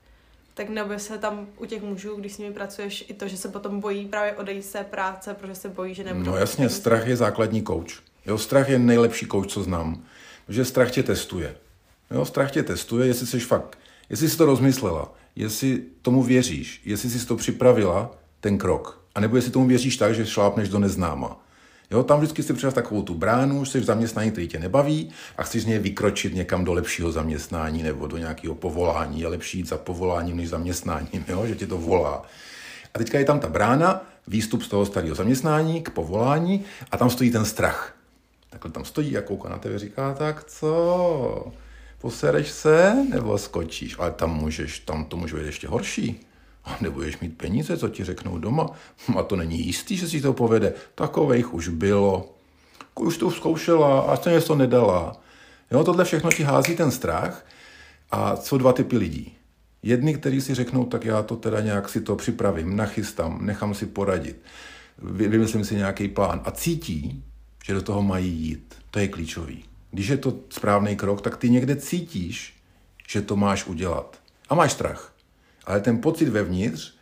tak 0.59 0.69
neobjevuje 0.69 0.99
se 0.99 1.19
tam 1.19 1.47
u 1.57 1.67
těch 1.67 1.83
mužů, 1.83 2.17
když 2.17 2.33
s 2.33 2.39
nimi 2.39 2.55
pracuješ, 2.55 3.05
i 3.09 3.15
to, 3.15 3.29
že 3.29 3.37
se 3.37 3.49
potom 3.49 3.81
bojí 3.81 4.07
právě 4.07 4.33
odejít 4.33 4.63
z 4.63 4.73
té 4.73 4.85
práce, 4.85 5.35
protože 5.35 5.55
se 5.55 5.69
bojí, 5.69 5.95
že 5.95 6.05
nebudou. 6.05 6.31
No 6.31 6.37
jasně, 6.37 6.57
peníze. 6.57 6.75
strach 6.75 7.07
je 7.07 7.17
základní 7.17 7.63
kouč. 7.63 8.01
Jo, 8.27 8.39
strach 8.39 8.69
je 8.69 8.79
nejlepší 8.79 9.27
kouč, 9.27 9.53
co 9.53 9.63
znám. 9.63 10.03
Protože 10.47 10.65
strach 10.65 10.91
tě 10.91 11.03
testuje. 11.03 11.57
Jo, 12.11 12.25
strach 12.25 12.51
tě 12.51 12.63
testuje, 12.63 13.07
jestli 13.07 13.27
jsi 13.27 13.41
fakt, 13.41 13.79
jestli 14.11 14.29
jsi 14.29 14.37
to 14.37 14.47
rozmyslela, 14.47 15.13
jestli 15.37 15.83
tomu 16.03 16.23
věříš, 16.23 16.83
jestli 16.85 17.11
jsi 17.11 17.27
to 17.27 17.37
připravila, 17.37 18.11
ten 18.41 18.59
krok. 18.59 19.03
A 19.15 19.21
nebo 19.21 19.37
jestli 19.37 19.51
tomu 19.51 19.67
věříš 19.67 19.97
tak, 19.97 20.15
že 20.15 20.27
šlápneš 20.27 20.69
do 20.69 20.79
neznáma. 20.79 21.41
Jo, 21.91 22.03
tam 22.03 22.19
vždycky 22.19 22.43
si 22.43 22.53
připravil 22.53 22.75
takovou 22.75 23.03
tu 23.03 23.15
bránu, 23.15 23.65
jsi 23.65 23.81
v 23.81 23.85
zaměstnání, 23.85 24.31
který 24.31 24.49
tě 24.49 24.59
nebaví 24.59 25.11
a 25.37 25.43
chceš 25.43 25.63
z 25.63 25.67
něj 25.67 25.79
vykročit 25.79 26.35
někam 26.35 26.65
do 26.65 26.73
lepšího 26.73 27.13
zaměstnání 27.13 27.83
nebo 27.83 28.07
do 28.07 28.17
nějakého 28.17 28.55
povolání. 28.55 29.21
Je 29.21 29.29
lepší 29.29 29.59
jít 29.59 29.69
za 29.69 29.79
povoláním 29.79 30.37
než 30.37 30.49
zaměstnáním, 30.49 31.25
jo, 31.29 31.47
že 31.47 31.55
tě 31.55 31.67
to 31.67 31.79
volá. 31.79 32.23
A 32.95 32.99
teďka 32.99 33.19
je 33.19 33.25
tam 33.25 33.41
ta 33.41 33.49
brána, 33.49 34.07
výstup 34.27 34.63
z 34.63 34.69
toho 34.69 34.87
starého 34.87 35.15
zaměstnání 35.15 35.83
k 35.83 35.91
povolání 35.91 36.65
a 36.91 36.97
tam 36.97 37.11
stojí 37.11 37.31
ten 37.31 37.45
strach. 37.45 37.95
Takhle 38.51 38.71
tam 38.71 38.85
stojí 38.85 39.17
a 39.17 39.23
kouká 39.23 39.49
na 39.49 39.59
tebe 39.59 39.79
říká, 39.79 40.15
tak 40.15 40.45
co? 40.45 41.53
posereš 42.01 42.51
se 42.51 43.07
nebo 43.11 43.39
skočíš, 43.39 43.97
ale 43.99 44.11
tam 44.11 44.37
můžeš, 44.37 44.79
tam 44.79 45.05
to 45.05 45.17
může 45.17 45.37
být 45.37 45.47
ještě 45.47 45.69
horší. 45.69 46.21
Nebudeš 46.81 47.19
mít 47.19 47.39
peníze, 47.39 47.77
co 47.77 47.89
ti 47.89 48.05
řeknou 48.05 48.39
doma. 48.39 48.67
A 49.19 49.23
to 49.23 49.37
není 49.37 49.67
jistý, 49.67 49.97
že 49.97 50.09
si 50.09 50.21
to 50.21 50.33
povede. 50.33 50.73
Takovejch 50.95 51.55
už 51.55 51.69
bylo. 51.69 52.35
Už 53.01 53.17
to 53.17 53.31
zkoušela 53.31 54.01
a 54.01 54.17
stejně 54.17 54.41
to 54.41 54.55
nedala. 54.55 55.17
Jo, 55.71 55.85
tohle 55.85 56.05
všechno 56.05 56.31
ti 56.31 56.43
hází 56.43 56.77
ten 56.77 56.91
strach. 56.91 57.47
A 58.11 58.37
co 58.37 58.59
dva 58.59 58.73
typy 58.73 58.99
lidí. 58.99 59.35
Jedni, 59.83 60.15
kteří 60.15 60.41
si 60.41 60.55
řeknou, 60.55 60.85
tak 60.85 61.05
já 61.05 61.23
to 61.23 61.37
teda 61.37 61.61
nějak 61.61 61.89
si 61.89 62.01
to 62.01 62.17
připravím, 62.17 62.77
nachystám, 62.77 63.47
nechám 63.47 63.75
si 63.75 63.87
poradit, 63.87 64.37
vymyslím 65.03 65.65
si 65.65 65.75
nějaký 65.75 66.09
plán 66.09 66.41
a 66.45 66.51
cítí, 66.51 67.25
že 67.65 67.75
do 67.75 67.83
toho 67.83 68.03
mají 68.03 68.33
jít. 68.33 68.75
To 68.91 68.99
je 68.99 69.09
klíčový 69.09 69.65
když 69.91 70.09
je 70.09 70.17
to 70.17 70.37
správný 70.51 70.97
krok, 70.97 71.21
tak 71.21 71.37
ty 71.37 71.51
někde 71.51 71.77
cítíš, 71.77 72.55
že 73.09 73.23
to 73.23 73.37
máš 73.37 73.67
udělat. 73.67 74.21
A 74.49 74.55
máš 74.55 74.73
strach. 74.73 75.15
Ale 75.69 75.81
ten 75.81 75.99
pocit 75.99 76.29
vevnitř 76.29 76.93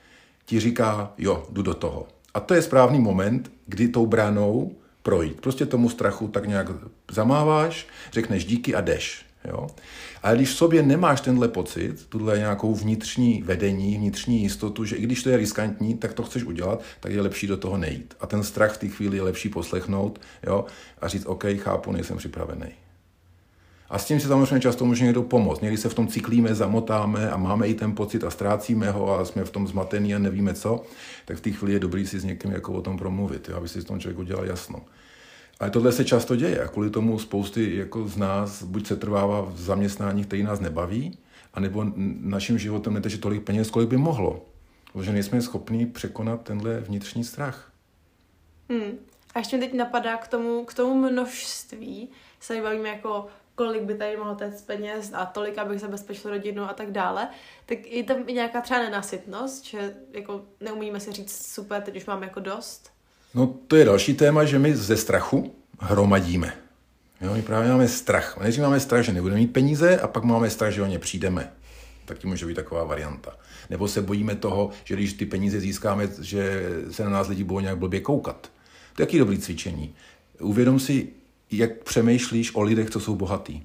ti 0.45 0.61
říká, 0.61 1.13
jo, 1.19 1.47
jdu 1.51 1.63
do 1.63 1.75
toho. 1.75 2.07
A 2.35 2.41
to 2.41 2.55
je 2.55 2.63
správný 2.63 3.01
moment, 3.01 3.53
kdy 3.67 3.89
tou 3.89 4.07
branou 4.07 4.77
projít. 5.03 5.41
Prostě 5.41 5.67
tomu 5.67 5.89
strachu 5.89 6.29
tak 6.29 6.49
nějak 6.49 6.67
zamáváš, 7.11 7.87
řekneš 8.13 8.45
díky 8.45 8.75
a 8.75 8.81
jdeš. 8.81 9.27
Jo? 9.49 9.67
Ale 10.23 10.37
když 10.37 10.49
v 10.49 10.57
sobě 10.57 10.83
nemáš 10.83 11.21
tenhle 11.21 11.49
pocit, 11.49 12.07
tuhle 12.09 12.39
nějakou 12.39 12.75
vnitřní 12.75 13.43
vedení, 13.43 13.97
vnitřní 13.97 14.43
jistotu, 14.43 14.85
že 14.85 14.97
i 14.97 15.03
když 15.03 15.23
to 15.23 15.31
je 15.31 15.37
riskantní, 15.37 15.95
tak 15.95 16.13
to 16.13 16.23
chceš 16.23 16.45
udělat, 16.45 16.83
tak 17.01 17.13
je 17.13 17.21
lepší 17.21 17.47
do 17.47 17.57
toho 17.57 17.77
nejít. 17.77 18.15
A 18.21 18.27
ten 18.27 18.43
strach 18.43 18.73
v 18.73 18.79
té 18.79 18.89
chvíli 18.89 19.17
je 19.17 19.23
lepší 19.23 19.49
poslechnout 19.49 20.21
jo? 20.47 20.65
a 21.01 21.09
říct, 21.09 21.27
OK, 21.27 21.45
chápu, 21.57 21.93
nejsem 21.93 22.17
připravený. 22.17 22.86
A 23.91 23.99
s 23.99 24.05
tím 24.05 24.21
si 24.21 24.29
samozřejmě 24.29 24.61
často 24.61 24.85
může 24.85 25.05
někdo 25.05 25.23
pomoct. 25.23 25.61
Někdy 25.61 25.77
se 25.77 25.89
v 25.89 25.95
tom 25.95 26.09
cyklíme, 26.09 26.55
zamotáme 26.55 27.31
a 27.31 27.37
máme 27.37 27.69
i 27.69 27.75
ten 27.75 27.95
pocit 27.95 28.25
a 28.25 28.31
ztrácíme 28.31 28.91
ho 28.91 29.19
a 29.19 29.25
jsme 29.25 29.45
v 29.45 29.51
tom 29.51 29.69
zmatení 29.69 30.15
a 30.15 30.19
nevíme 30.19 30.55
co, 30.55 30.83
tak 31.25 31.37
v 31.37 31.41
té 31.41 31.51
chvíli 31.51 31.73
je 31.73 31.79
dobrý 31.79 32.07
si 32.07 32.21
s 32.21 32.25
někým 32.25 32.51
jako 32.51 32.73
o 32.73 32.83
tom 32.83 32.99
promluvit, 32.99 33.49
jo? 33.49 33.57
aby 33.57 33.69
si 33.69 33.81
s 33.81 33.85
tom 33.85 34.01
člověk 34.01 34.19
udělal 34.19 34.45
jasno. 34.45 34.83
Ale 35.61 35.71
tohle 35.71 35.93
se 35.93 36.05
často 36.05 36.37
děje 36.37 36.65
a 36.65 36.69
kvůli 36.69 36.91
tomu 36.91 37.19
spousty 37.19 37.77
jako 37.77 38.09
z 38.09 38.17
nás 38.17 38.63
buď 38.63 38.87
se 38.87 38.97
trvává 38.97 39.41
v 39.41 39.59
zaměstnání, 39.59 40.25
který 40.25 40.43
nás 40.43 40.61
nebaví, 40.61 41.19
anebo 41.55 41.87
naším 42.21 42.59
životem 42.59 42.95
neteče 42.95 43.19
tolik 43.19 43.43
peněz, 43.43 43.71
kolik 43.71 43.89
by 43.89 43.97
mohlo. 43.97 44.47
Protože 44.93 45.13
nejsme 45.13 45.43
schopni 45.43 45.87
překonat 45.87 46.43
tenhle 46.43 46.81
vnitřní 46.81 47.25
strach. 47.25 47.73
Hmm. 48.71 48.99
A 49.35 49.39
ještě 49.39 49.59
teď 49.59 49.75
napadá 49.75 50.17
k 50.17 50.29
tomu, 50.29 50.65
k 50.65 50.75
tomu 50.75 51.11
množství, 51.11 52.09
se 52.41 52.63
bavíme 52.63 52.89
jako 52.89 53.27
kolik 53.57 53.83
by 53.83 53.95
tady 53.95 54.17
mohlo 54.17 54.35
téct 54.35 54.63
peněz 54.63 55.11
a 55.15 55.27
tolik, 55.27 55.59
abych 55.59 55.81
zabezpečil 55.81 56.31
rodinu 56.31 56.65
a 56.65 56.73
tak 56.73 56.91
dále, 56.91 57.29
tak 57.67 57.87
je 57.87 58.05
tam 58.05 58.17
i 58.27 58.33
nějaká 58.33 58.61
třeba 58.61 58.81
nenasytnost, 58.81 59.65
že 59.65 59.95
jako 60.13 60.45
neumíme 60.61 61.01
si 61.01 61.13
říct 61.13 61.47
super, 61.55 61.83
teď 61.83 61.97
už 61.97 62.07
máme 62.07 62.27
jako 62.27 62.41
dost. 62.41 62.91
No 63.35 63.55
to 63.67 63.77
je 63.77 63.85
další 63.85 64.15
téma, 64.15 64.45
že 64.45 64.59
my 64.59 64.77
ze 64.77 64.97
strachu 64.97 65.55
hromadíme. 65.81 66.53
Jo, 67.21 67.35
my 67.35 67.43
právě 67.43 67.71
máme 67.71 67.89
strach. 67.89 68.39
Nejdřív 68.41 68.63
máme 68.63 68.81
strach, 68.81 69.05
že 69.05 69.13
nebudeme 69.13 69.41
mít 69.41 69.53
peníze 69.53 70.01
a 70.01 70.09
pak 70.09 70.25
máme 70.25 70.51
strach, 70.51 70.73
že 70.73 70.83
o 70.83 70.87
ně 70.87 70.99
přijdeme. 70.99 71.53
Tak 72.05 72.19
tím 72.19 72.31
může 72.31 72.47
být 72.47 72.55
taková 72.55 72.85
varianta. 72.85 73.37
Nebo 73.71 73.89
se 73.89 74.03
bojíme 74.03 74.35
toho, 74.35 74.71
že 74.85 74.95
když 74.95 75.13
ty 75.13 75.27
peníze 75.27 75.61
získáme, 75.61 76.09
že 76.21 76.63
se 76.91 77.05
na 77.05 77.11
nás 77.11 77.29
lidi 77.29 77.45
budou 77.45 77.61
nějak 77.61 77.79
blbě 77.79 78.01
koukat. 78.01 78.51
To 78.97 79.03
je 79.03 79.07
jaký 79.07 79.19
dobrý 79.19 79.39
cvičení. 79.39 79.95
Uvědom 80.41 80.81
si, 80.81 81.09
jak 81.51 81.83
přemýšlíš 81.83 82.55
o 82.55 82.63
lidech, 82.63 82.91
co 82.91 83.01
jsou 83.01 83.17
bohatý. 83.17 83.63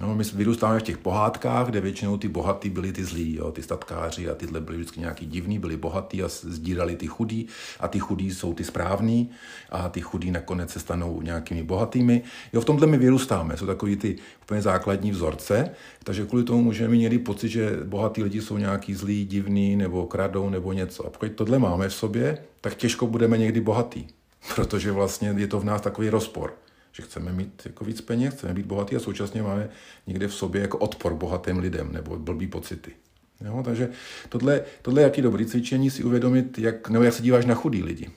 No, 0.00 0.14
my 0.14 0.24
vyrůstáme 0.34 0.78
v 0.78 0.82
těch 0.82 0.98
pohádkách, 0.98 1.66
kde 1.66 1.80
většinou 1.80 2.18
ty 2.18 2.28
bohatý 2.28 2.70
byli 2.70 2.92
ty 2.92 3.04
zlí, 3.04 3.34
jo, 3.34 3.52
ty 3.52 3.62
statkáři 3.62 4.28
a 4.28 4.34
tyhle 4.34 4.60
byli 4.60 4.78
vždycky 4.78 5.00
nějaký 5.00 5.26
divní, 5.26 5.58
byli 5.58 5.76
bohatý 5.76 6.22
a 6.22 6.28
sdírali 6.28 6.96
ty 6.96 7.06
chudí 7.06 7.48
a 7.80 7.88
ty 7.88 7.98
chudí 7.98 8.34
jsou 8.34 8.54
ty 8.54 8.64
správní 8.64 9.30
a 9.70 9.88
ty 9.88 10.00
chudí 10.00 10.30
nakonec 10.30 10.70
se 10.70 10.80
stanou 10.80 11.22
nějakými 11.22 11.62
bohatými. 11.62 12.22
Jo, 12.52 12.60
v 12.60 12.64
tomhle 12.64 12.86
my 12.86 12.98
vyrůstáme, 12.98 13.56
jsou 13.56 13.66
takový 13.66 13.96
ty 13.96 14.16
úplně 14.42 14.62
základní 14.62 15.10
vzorce, 15.10 15.70
takže 16.04 16.26
kvůli 16.26 16.44
tomu 16.44 16.62
můžeme 16.62 16.88
mít 16.88 16.98
někdy 16.98 17.18
pocit, 17.18 17.48
že 17.48 17.78
bohatí 17.84 18.22
lidi 18.22 18.42
jsou 18.42 18.58
nějaký 18.58 18.94
zlí, 18.94 19.24
divní 19.24 19.76
nebo 19.76 20.06
kradou 20.06 20.50
nebo 20.50 20.72
něco. 20.72 21.06
A 21.06 21.10
pokud 21.10 21.32
tohle 21.32 21.58
máme 21.58 21.88
v 21.88 21.94
sobě, 21.94 22.38
tak 22.60 22.74
těžko 22.74 23.06
budeme 23.06 23.38
někdy 23.38 23.60
bohatý, 23.60 24.06
protože 24.54 24.92
vlastně 24.92 25.34
je 25.36 25.46
to 25.46 25.60
v 25.60 25.64
nás 25.64 25.80
takový 25.80 26.08
rozpor 26.08 26.54
že 26.96 27.02
chceme 27.02 27.32
mít 27.32 27.62
jako 27.64 27.84
víc 27.84 28.00
peněz, 28.00 28.34
chceme 28.34 28.54
být 28.54 28.66
bohatý 28.66 28.96
a 28.96 29.00
současně 29.00 29.42
máme 29.42 29.68
někde 30.06 30.28
v 30.28 30.34
sobě 30.34 30.62
jako 30.62 30.78
odpor 30.78 31.14
bohatým 31.14 31.58
lidem 31.58 31.92
nebo 31.92 32.18
blbý 32.18 32.46
pocity. 32.46 32.92
Jo, 33.40 33.62
takže 33.64 33.90
tohle, 34.28 34.64
tohle 34.82 35.00
je 35.00 35.04
jaký 35.04 35.22
dobrý 35.22 35.46
cvičení 35.46 35.90
si 35.90 36.04
uvědomit, 36.04 36.58
jak, 36.58 36.88
nebo 36.88 37.04
jak 37.04 37.14
se 37.14 37.22
díváš 37.22 37.44
na 37.44 37.54
chudý 37.54 37.82
lidi. 37.82 38.10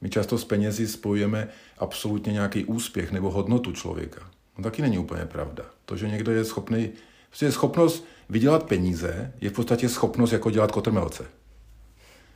My 0.00 0.10
často 0.10 0.38
s 0.38 0.44
penězi 0.44 0.88
spojujeme 0.88 1.48
absolutně 1.78 2.32
nějaký 2.32 2.64
úspěch 2.64 3.12
nebo 3.12 3.30
hodnotu 3.30 3.72
člověka. 3.72 4.30
No 4.58 4.64
taky 4.64 4.82
není 4.82 4.98
úplně 4.98 5.26
pravda. 5.26 5.64
To, 5.84 5.96
že 5.96 6.08
někdo 6.08 6.32
je 6.32 6.44
schopný, 6.44 6.90
prostě 7.28 7.52
schopnost 7.52 8.04
vydělat 8.28 8.68
peníze, 8.68 9.32
je 9.40 9.50
v 9.50 9.52
podstatě 9.52 9.88
schopnost 9.88 10.32
jako 10.32 10.50
dělat 10.50 10.72
kotrmelce. 10.72 11.26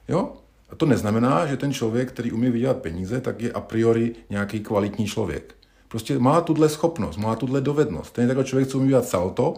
Jo? 0.08 0.36
A 0.70 0.76
to 0.76 0.86
neznamená, 0.86 1.46
že 1.46 1.56
ten 1.56 1.72
člověk, 1.72 2.08
který 2.08 2.32
umí 2.32 2.50
vydělat 2.50 2.76
peníze, 2.76 3.20
tak 3.20 3.40
je 3.40 3.52
a 3.52 3.60
priori 3.60 4.14
nějaký 4.30 4.60
kvalitní 4.60 5.06
člověk. 5.06 5.54
Prostě 5.88 6.18
má 6.18 6.40
tuhle 6.40 6.68
schopnost, 6.68 7.16
má 7.16 7.36
tuhle 7.36 7.60
dovednost. 7.60 8.14
Ten 8.14 8.26
takhle 8.26 8.44
člověk, 8.44 8.68
co 8.68 8.78
umí 8.78 8.88
dělat 8.88 9.04
salto, 9.04 9.54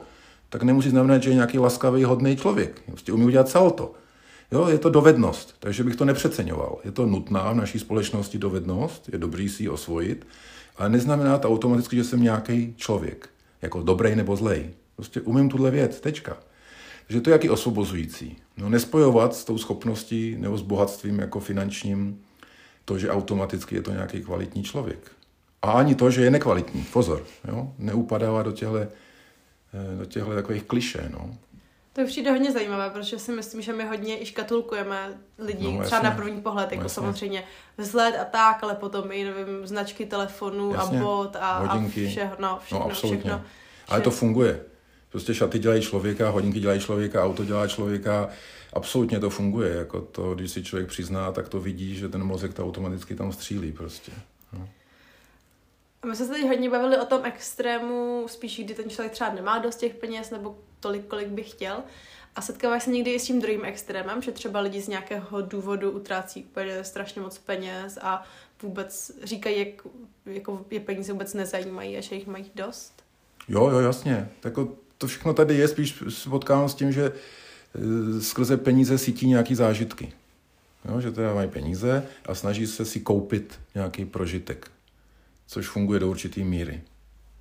tak 0.48 0.62
nemusí 0.62 0.90
znamenat, 0.90 1.22
že 1.22 1.30
je 1.30 1.34
nějaký 1.34 1.58
laskavý, 1.58 2.04
hodný 2.04 2.36
člověk. 2.36 2.82
Prostě 2.86 3.12
umí 3.12 3.24
udělat 3.24 3.48
salto. 3.48 3.92
Jo, 4.52 4.68
je 4.68 4.78
to 4.78 4.90
dovednost, 4.90 5.54
takže 5.58 5.84
bych 5.84 5.96
to 5.96 6.04
nepřeceňoval. 6.04 6.78
Je 6.84 6.92
to 6.92 7.06
nutná 7.06 7.52
v 7.52 7.56
naší 7.56 7.78
společnosti 7.78 8.38
dovednost, 8.38 9.08
je 9.12 9.18
dobrý 9.18 9.48
si 9.48 9.62
ji 9.62 9.68
osvojit, 9.68 10.26
ale 10.76 10.88
neznamená 10.88 11.38
to 11.38 11.48
automaticky, 11.48 11.96
že 11.96 12.04
jsem 12.04 12.22
nějaký 12.22 12.74
člověk, 12.76 13.28
jako 13.62 13.82
dobrý 13.82 14.16
nebo 14.16 14.36
zlej. 14.36 14.70
Prostě 14.96 15.20
umím 15.20 15.48
tuhle 15.48 15.70
věc, 15.70 16.00
tečka. 16.00 16.36
Takže 17.10 17.20
to 17.20 17.30
je 17.30 17.32
jaký 17.32 17.50
osvobozující. 17.50 18.36
No, 18.56 18.68
nespojovat 18.68 19.34
s 19.34 19.44
tou 19.44 19.58
schopností 19.58 20.36
nebo 20.38 20.58
s 20.58 20.62
bohatstvím 20.62 21.18
jako 21.18 21.40
finančním 21.40 22.22
to, 22.84 22.98
že 22.98 23.10
automaticky 23.10 23.74
je 23.74 23.82
to 23.82 23.92
nějaký 23.92 24.22
kvalitní 24.22 24.62
člověk. 24.62 25.10
A 25.62 25.72
ani 25.72 25.94
to, 25.94 26.10
že 26.10 26.22
je 26.22 26.30
nekvalitní. 26.30 26.84
Pozor, 26.92 27.24
jo? 27.48 27.72
neupadává 27.78 28.42
do 28.42 28.52
těchto, 28.52 28.76
eh, 28.76 28.88
do 29.98 30.04
těchto 30.04 30.34
takových 30.34 30.62
kliše. 30.62 31.08
No. 31.12 31.30
To 31.92 32.00
je 32.00 32.06
přijde 32.06 32.30
hodně 32.30 32.52
zajímavé, 32.52 32.90
protože 32.90 33.18
si 33.18 33.32
myslím, 33.32 33.62
že 33.62 33.72
my 33.72 33.84
hodně 33.84 34.22
i 34.22 34.26
škatulkujeme 34.26 35.18
lidi, 35.38 35.72
no, 35.72 35.84
třeba 35.84 36.02
na 36.02 36.10
první 36.10 36.40
pohled, 36.40 36.72
jako 36.72 36.82
no, 36.82 36.88
samozřejmě 36.88 37.44
vzhled 37.78 38.14
a 38.20 38.24
tak, 38.24 38.62
ale 38.62 38.74
potom 38.74 39.12
i 39.12 39.24
nevím, 39.24 39.66
značky 39.66 40.06
telefonů 40.06 40.74
jasně. 40.74 40.98
a 40.98 41.02
bot 41.02 41.36
a, 41.40 41.58
Hodinky. 41.58 42.06
a 42.06 42.08
všechno, 42.08 42.36
no, 42.40 42.58
všechno, 42.62 42.78
no, 42.78 42.90
absolutně. 42.90 43.20
všechno. 43.20 43.42
Ale 43.88 44.00
to 44.00 44.10
funguje. 44.10 44.69
Prostě 45.10 45.34
šaty 45.34 45.58
dělají 45.58 45.82
člověka, 45.82 46.30
hodinky 46.30 46.60
dělají 46.60 46.80
člověka, 46.80 47.24
auto 47.24 47.44
dělá 47.44 47.68
člověka. 47.68 48.28
Absolutně 48.72 49.20
to 49.20 49.30
funguje. 49.30 49.74
Jako 49.74 50.00
to, 50.00 50.34
když 50.34 50.50
si 50.50 50.64
člověk 50.64 50.88
přizná, 50.88 51.32
tak 51.32 51.48
to 51.48 51.60
vidí, 51.60 51.96
že 51.96 52.08
ten 52.08 52.24
mozek 52.24 52.54
to 52.54 52.64
automaticky 52.64 53.14
tam 53.14 53.32
střílí 53.32 53.72
prostě. 53.72 54.12
No. 54.52 54.68
A 56.02 56.06
my 56.06 56.16
jsme 56.16 56.26
se 56.26 56.32
teď 56.32 56.48
hodně 56.48 56.70
bavili 56.70 56.98
o 56.98 57.04
tom 57.04 57.20
extrému, 57.24 58.26
spíš 58.28 58.60
kdy 58.64 58.74
ten 58.74 58.90
člověk 58.90 59.12
třeba 59.12 59.34
nemá 59.34 59.58
dost 59.58 59.76
těch 59.76 59.94
peněz 59.94 60.30
nebo 60.30 60.58
tolik, 60.80 61.06
kolik 61.06 61.28
by 61.28 61.42
chtěl. 61.42 61.76
A 62.36 62.42
setkáváš 62.42 62.82
se 62.82 62.90
někdy 62.90 63.10
i 63.10 63.20
s 63.20 63.24
tím 63.24 63.40
druhým 63.40 63.64
extrémem, 63.64 64.22
že 64.22 64.32
třeba 64.32 64.60
lidi 64.60 64.82
z 64.82 64.88
nějakého 64.88 65.42
důvodu 65.42 65.90
utrácí 65.90 66.44
úplně 66.44 66.84
strašně 66.84 67.20
moc 67.20 67.38
peněz 67.38 67.98
a 68.02 68.24
vůbec 68.62 69.12
říkají, 69.22 69.58
jak 69.58 69.68
jako 70.26 70.64
je 70.70 70.80
peníze 70.80 71.12
vůbec 71.12 71.34
nezajímají 71.34 71.96
a 71.96 72.00
že 72.00 72.14
jich 72.14 72.26
mají 72.26 72.50
dost? 72.54 73.04
Jo, 73.48 73.68
jo, 73.70 73.78
jasně. 73.78 74.30
Tak 74.40 74.52
to 75.00 75.06
všechno 75.06 75.34
tady 75.34 75.54
je, 75.54 75.68
spíš 75.68 76.02
potkávám 76.30 76.68
s 76.68 76.74
tím, 76.74 76.92
že 76.92 77.12
e, 77.12 78.20
skrze 78.20 78.56
peníze 78.56 78.98
cítí 78.98 79.26
nějaký 79.26 79.54
zážitky. 79.54 80.12
Jo, 80.88 81.00
že 81.00 81.12
teda 81.12 81.34
mají 81.34 81.48
peníze 81.48 82.06
a 82.26 82.34
snaží 82.34 82.66
se 82.66 82.84
si 82.84 83.00
koupit 83.00 83.60
nějaký 83.74 84.04
prožitek, 84.04 84.70
což 85.46 85.68
funguje 85.68 86.00
do 86.00 86.10
určité 86.10 86.40
míry. 86.40 86.82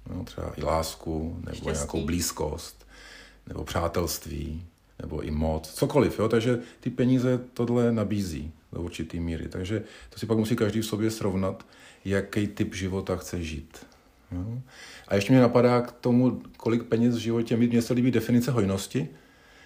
Jo, 0.10 0.24
třeba 0.24 0.54
i 0.58 0.64
lásku, 0.64 1.36
nebo 1.40 1.56
Štěstí. 1.56 1.74
nějakou 1.74 2.06
blízkost, 2.06 2.88
nebo 3.48 3.64
přátelství, 3.64 4.66
nebo 5.02 5.22
i 5.22 5.32
moc, 5.32 5.74
cokoliv. 5.74 6.20
Jo? 6.20 6.30
Takže 6.30 6.60
ty 6.80 6.90
peníze 6.90 7.40
tohle 7.54 7.92
nabízí 7.92 8.52
do 8.74 8.82
určité 8.82 9.18
míry. 9.18 9.50
Takže 9.50 9.84
to 10.10 10.20
si 10.20 10.26
pak 10.26 10.38
musí 10.38 10.56
každý 10.56 10.80
v 10.80 10.86
sobě 10.86 11.12
srovnat, 11.12 11.66
jaký 12.06 12.48
typ 12.48 12.76
života 12.76 13.16
chce 13.16 13.44
žít. 13.44 13.86
Jo? 14.32 14.62
A 15.08 15.16
ještě 15.16 15.34
mě 15.34 15.42
napadá 15.42 15.82
k 15.82 15.92
tomu, 15.92 16.42
kolik 16.58 16.84
peněz 16.84 17.16
v 17.16 17.20
životě 17.20 17.58
mít. 17.58 17.72
Mně 17.72 17.82
se 17.82 17.94
líbí 17.94 18.12
definice 18.12 18.52
hojnosti, 18.52 19.08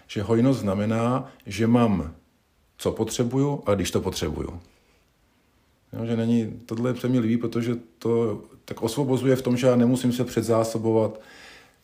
že 0.08 0.22
hojnost 0.22 0.60
znamená, 0.60 1.32
že 1.46 1.68
mám, 1.68 2.14
co 2.78 2.92
potřebuju, 2.92 3.64
a 3.66 3.76
když 3.76 3.92
to 3.92 4.02
potřebuju. 4.02 4.60
Jo, 5.94 6.06
že 6.06 6.18
není, 6.18 6.60
tohle 6.66 6.96
se 6.96 7.08
mi 7.08 7.20
líbí, 7.20 7.38
protože 7.38 7.76
to 8.00 8.42
tak 8.66 8.84
osvobozuje 8.84 9.36
v 9.36 9.42
tom, 9.42 9.58
že 9.58 9.68
já 9.68 9.76
nemusím 9.76 10.12
se 10.12 10.24
předzásobovat 10.24 11.22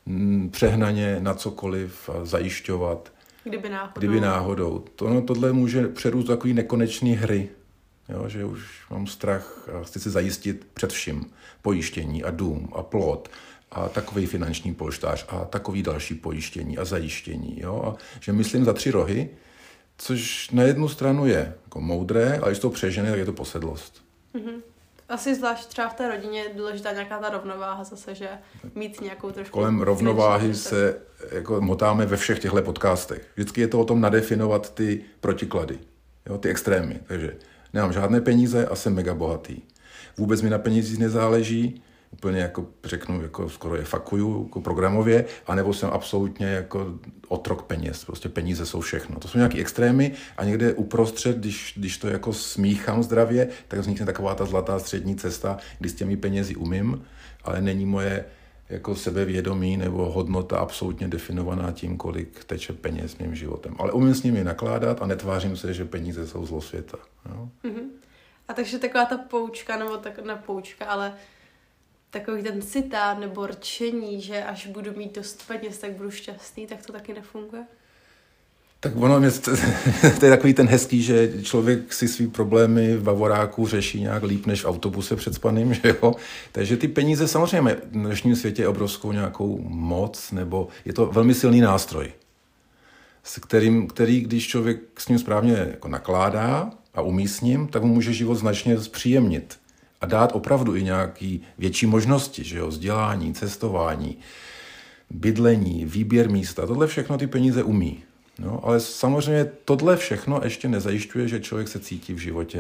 mm, 0.06 0.50
přehnaně 0.50 1.18
na 1.20 1.34
cokoliv 1.34 2.10
a 2.10 2.26
zajišťovat. 2.26 3.12
Kdyby 3.44 3.70
náhodou. 3.70 4.00
Kdyby 4.00 4.20
náhodou. 4.20 4.86
To, 4.96 5.10
no, 5.10 5.22
tohle 5.22 5.54
může 5.54 5.88
přerůst 5.88 6.28
takový 6.28 6.54
nekonečný 6.54 7.16
hry. 7.16 7.50
Jo, 8.10 8.30
že 8.30 8.46
už 8.46 8.86
mám 8.90 9.08
strach 9.08 9.70
a 9.80 9.84
chci 9.84 10.00
si 10.00 10.10
zajistit 10.10 10.68
před 10.74 10.92
vším 10.92 11.32
pojištění 11.62 12.24
a 12.24 12.32
dům 12.32 12.70
a 12.76 12.84
plot 12.84 13.30
a 13.72 13.90
takový 13.90 14.26
finanční 14.26 14.74
polštář 14.74 15.26
a 15.30 15.46
takový 15.46 15.84
další 15.84 16.16
pojištění 16.16 16.78
a 16.78 16.86
zajištění. 16.86 17.60
Jo? 17.62 17.84
A 17.86 17.96
že 18.20 18.34
myslím 18.34 18.66
za 18.66 18.74
tři 18.74 18.92
rohy, 18.92 19.30
což 19.98 20.50
na 20.52 20.64
jednu 20.64 20.88
stranu 20.88 21.26
je 21.26 21.54
jako 21.66 21.82
moudré, 21.82 22.40
ale 22.42 22.52
když 22.52 22.60
to 22.60 22.70
přežene, 22.70 23.10
tak 23.10 23.20
je 23.20 23.26
to 23.26 23.34
posedlost. 23.34 24.04
Mm-hmm. 24.36 24.62
Asi 25.10 25.36
zvlášť 25.36 25.68
třeba 25.68 25.90
v 25.90 25.94
té 25.94 26.08
rodině 26.08 26.42
je 26.42 26.54
důležitá 26.54 26.92
nějaká 26.92 27.20
ta 27.20 27.30
rovnováha 27.30 27.84
zase, 27.84 28.16
že 28.16 28.30
mít 28.76 29.02
nějakou 29.02 29.32
trošku... 29.32 29.54
Kolem 29.54 29.82
rovnováhy 29.82 30.56
se 30.56 30.98
jako 31.32 31.62
motáme 31.62 32.06
ve 32.06 32.18
všech 32.18 32.40
těchto 32.40 32.62
podcastech. 32.62 33.28
Vždycky 33.36 33.62
je 33.62 33.68
to 33.68 33.80
o 33.80 33.86
tom 33.86 34.02
nadefinovat 34.02 34.74
ty 34.74 35.04
protiklady, 35.20 35.80
jo, 36.26 36.38
ty 36.38 36.50
extrémy. 36.50 37.00
Takže 37.08 37.36
nemám 37.74 37.94
žádné 37.94 38.22
peníze 38.22 38.68
a 38.68 38.76
jsem 38.76 38.94
mega 38.94 39.14
bohatý. 39.14 39.62
Vůbec 40.18 40.42
mi 40.42 40.50
na 40.50 40.58
penězích 40.58 41.00
nezáleží, 41.00 41.82
úplně 42.12 42.40
jako 42.40 42.66
řeknu, 42.84 43.22
jako 43.22 43.50
skoro 43.50 43.76
je 43.76 43.84
fakuju 43.84 44.44
jako 44.44 44.62
programově, 44.62 45.26
anebo 45.48 45.74
jsem 45.74 45.90
absolutně 45.90 46.48
jako 46.48 47.00
otrok 47.28 47.64
peněz. 47.64 48.06
Prostě 48.06 48.30
peníze 48.30 48.66
jsou 48.66 48.82
všechno. 48.82 49.20
To 49.20 49.28
jsou 49.28 49.38
nějaké 49.38 49.58
extrémy 49.58 50.12
a 50.38 50.44
někde 50.44 50.74
uprostřed, 50.74 51.38
když, 51.38 51.74
když 51.78 51.98
to 51.98 52.08
jako 52.08 52.34
smíchám 52.34 53.04
zdravě, 53.04 53.48
tak 53.68 53.80
vznikne 53.80 54.06
taková 54.06 54.36
ta 54.36 54.46
zlatá 54.46 54.80
střední 54.80 55.16
cesta, 55.16 55.58
kdy 55.80 55.90
s 55.90 55.94
těmi 55.94 56.18
penězi 56.18 56.56
umím, 56.56 57.02
ale 57.44 57.62
není 57.62 57.86
moje 57.86 58.26
jako 58.70 58.96
sebevědomí 58.96 59.78
nebo 59.78 60.12
hodnota 60.12 60.58
absolutně 60.58 61.08
definovaná 61.08 61.72
tím, 61.72 61.98
kolik 61.98 62.44
teče 62.44 62.74
peněz 62.74 63.18
mým 63.18 63.36
životem. 63.36 63.76
Ale 63.80 63.92
umím 63.92 64.16
s 64.16 64.24
nimi 64.24 64.44
nakládat 64.44 65.02
a 65.02 65.06
netvářím 65.06 65.58
se, 65.58 65.74
že 65.74 65.86
peníze 65.86 66.28
jsou 66.28 66.46
zlo 66.46 66.62
světa. 66.62 66.98
Jo? 67.30 67.50
Mm-hmm. 67.64 67.90
A 68.48 68.54
takže 68.54 68.80
taková 68.80 69.06
ta 69.06 69.18
poučka, 69.18 69.78
nebo 69.78 69.98
tak 69.98 70.26
na 70.26 70.36
poučka, 70.36 70.86
ale 70.86 71.14
takový 72.10 72.44
ten 72.44 72.62
citát 72.62 73.20
nebo 73.20 73.48
rčení, 73.48 74.22
že 74.22 74.44
až 74.44 74.68
budu 74.68 74.94
mít 74.94 75.16
dost 75.16 75.48
peněz, 75.48 75.78
tak 75.78 75.92
budu 75.92 76.12
šťastný, 76.12 76.68
tak 76.68 76.86
to 76.86 76.94
taky 76.94 77.14
nefunguje? 77.14 77.66
Tak 78.82 78.96
ono, 78.96 79.26
je, 79.26 79.32
to 80.20 80.26
je 80.26 80.32
takový 80.32 80.54
ten 80.54 80.68
hezký, 80.68 81.02
že 81.02 81.44
člověk 81.44 81.94
si 81.94 82.08
svý 82.08 82.28
problémy 82.28 82.98
v 82.98 83.04
Bavoráku 83.04 83.68
řeší 83.68 84.02
nějak 84.02 84.24
líp 84.24 84.46
než 84.46 84.62
v 84.62 84.66
autobuse 84.68 85.16
před 85.16 85.34
spaným, 85.34 85.74
že 85.84 85.96
jo? 86.02 86.16
Takže 86.52 86.78
ty 86.78 86.88
peníze 86.88 87.28
samozřejmě 87.28 87.76
v 87.76 87.92
dnešním 87.92 88.36
světě 88.36 88.68
obrovskou 88.68 89.12
nějakou 89.12 89.60
moc, 89.68 90.32
nebo 90.32 90.68
je 90.86 90.94
to 90.94 91.06
velmi 91.06 91.34
silný 91.34 91.62
nástroj, 91.62 92.12
s 93.24 93.40
kterým, 93.40 93.88
který, 93.88 94.22
když 94.22 94.48
člověk 94.48 94.80
s 94.98 95.08
ním 95.08 95.20
správně 95.20 95.68
jako 95.72 95.88
nakládá 95.88 96.72
a 96.94 97.02
umí 97.02 97.28
s 97.28 97.42
ním, 97.42 97.68
tak 97.68 97.84
mu 97.84 97.94
může 97.94 98.14
život 98.14 98.36
značně 98.36 98.80
zpříjemnit 98.80 99.60
a 100.02 100.06
dát 100.06 100.32
opravdu 100.36 100.76
i 100.76 100.84
nějaký 100.84 101.42
větší 101.58 101.86
možnosti, 101.86 102.44
že 102.44 102.58
jo? 102.58 102.68
Vzdělání, 102.68 103.34
cestování, 103.34 104.18
bydlení, 105.10 105.86
výběr 105.86 106.30
místa, 106.30 106.68
tohle 106.68 106.88
všechno 106.88 107.18
ty 107.18 107.28
peníze 107.28 107.64
umí. 107.64 108.04
No, 108.40 108.66
ale 108.66 108.80
samozřejmě 108.80 109.46
tohle 109.46 109.98
všechno 109.98 110.42
ještě 110.44 110.68
nezajišťuje, 110.68 111.28
že 111.28 111.40
člověk 111.40 111.68
se 111.68 111.80
cítí 111.80 112.14
v 112.14 112.18
životě 112.18 112.58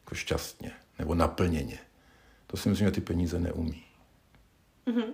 jako 0.00 0.14
šťastně 0.14 0.72
nebo 0.98 1.14
naplněně. 1.14 1.78
To 2.46 2.56
si 2.56 2.68
myslím, 2.68 2.86
že 2.86 2.92
ty 2.92 3.00
peníze 3.00 3.38
neumí. 3.38 3.84
Mm-hmm. 4.86 5.12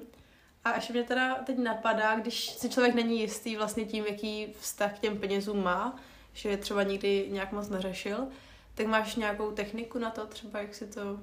A 0.64 0.70
až 0.70 0.88
mě 0.88 1.02
teda 1.02 1.34
teď 1.34 1.58
napadá, 1.58 2.20
když 2.20 2.50
si 2.50 2.68
člověk 2.68 2.94
není 2.94 3.20
jistý 3.20 3.56
vlastně 3.56 3.84
tím, 3.84 4.04
jaký 4.06 4.46
vztah 4.60 4.96
k 4.96 4.98
těm 4.98 5.18
penězům 5.18 5.62
má, 5.62 5.96
že 6.32 6.48
je 6.48 6.56
třeba 6.56 6.82
nikdy 6.82 7.28
nějak 7.30 7.52
moc 7.52 7.68
neřešil, 7.68 8.26
tak 8.74 8.86
máš 8.86 9.16
nějakou 9.16 9.50
techniku 9.50 9.98
na 9.98 10.10
to 10.10 10.26
třeba, 10.26 10.60
jak 10.60 10.74
si 10.74 10.86
to 10.86 11.20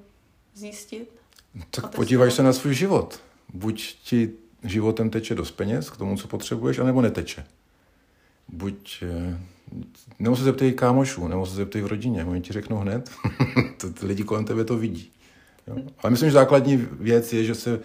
zjistit? 0.54 1.20
Tak 1.70 1.96
podívaj 1.96 2.32
se 2.32 2.44
na 2.44 2.54
svůj 2.54 2.74
život. 2.74 3.20
Buď 3.54 3.96
ti 4.04 4.34
životem 4.64 5.10
teče 5.10 5.36
dost 5.36 5.52
peněz 5.52 5.90
k 5.90 5.98
tomu, 5.98 6.18
co 6.18 6.28
potřebuješ, 6.28 6.80
anebo 6.80 7.02
neteče 7.02 7.46
buď, 8.48 9.04
eh, 9.04 9.40
nebo 10.20 10.36
se 10.36 10.44
zeptej 10.44 10.74
kámošů, 10.74 11.28
nebo 11.28 11.46
se 11.46 11.56
zeptej 11.56 11.82
v 11.82 11.88
rodině, 11.88 12.26
oni 12.26 12.42
ti 12.42 12.54
řeknou 12.54 12.78
hned, 12.78 13.12
to, 13.78 13.90
ty 13.90 14.06
lidi 14.06 14.24
kolem 14.24 14.46
tebe 14.46 14.64
to 14.64 14.78
vidí. 14.78 15.12
Jo? 15.68 15.76
Ale 16.04 16.12
myslím, 16.12 16.30
že 16.30 16.34
základní 16.34 16.78
věc 16.92 17.34
je, 17.34 17.44
že 17.44 17.56
se, 17.56 17.80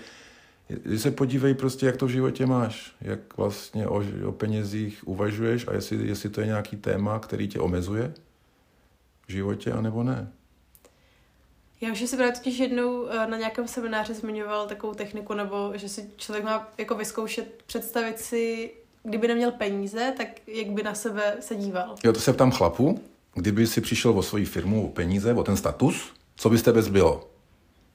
že 0.85 0.99
se 0.99 1.11
podívej 1.11 1.55
prostě, 1.55 1.87
jak 1.87 1.97
to 1.97 2.07
v 2.07 2.11
životě 2.11 2.47
máš, 2.47 2.95
jak 3.01 3.37
vlastně 3.37 3.89
o, 3.89 4.05
o 4.27 4.33
penězích 4.33 5.09
uvažuješ 5.09 5.69
a 5.69 5.75
jestli, 5.75 6.09
jestli 6.09 6.31
to 6.31 6.41
je 6.41 6.47
nějaký 6.47 6.77
téma, 6.77 7.19
který 7.19 7.49
tě 7.49 7.61
omezuje 7.61 8.15
v 9.27 9.33
životě, 9.33 9.73
anebo 9.73 10.03
ne. 10.03 10.33
Já 11.81 11.93
už 11.93 11.99
si 11.99 12.17
právě 12.17 12.33
totiž 12.33 12.59
jednou 12.59 13.09
eh, 13.09 13.27
na 13.27 13.37
nějakém 13.37 13.69
semináři 13.69 14.15
zmiňoval 14.15 14.67
takovou 14.67 14.95
techniku, 14.95 15.35
nebo 15.35 15.73
že 15.75 15.89
si 15.89 16.11
člověk 16.17 16.45
má 16.45 16.69
jako 16.79 16.95
vyzkoušet 16.95 17.63
představit 17.67 18.19
si 18.19 18.73
kdyby 19.09 19.29
neměl 19.29 19.51
peníze, 19.51 20.15
tak 20.17 20.29
jak 20.47 20.71
by 20.71 20.83
na 20.83 20.95
sebe 20.95 21.37
se 21.41 21.55
díval? 21.57 21.95
Jo, 22.05 22.13
to 22.13 22.21
se 22.21 22.33
ptám 22.33 22.51
chlapu, 22.51 23.01
kdyby 23.35 23.67
si 23.67 23.81
přišel 23.81 24.19
o 24.19 24.23
svoji 24.23 24.45
firmu, 24.45 24.87
o 24.87 24.89
peníze, 24.89 25.35
o 25.35 25.45
ten 25.45 25.57
status, 25.57 26.13
co 26.37 26.51
byste 26.51 26.73
bez 26.73 26.89
bylo? 26.89 27.31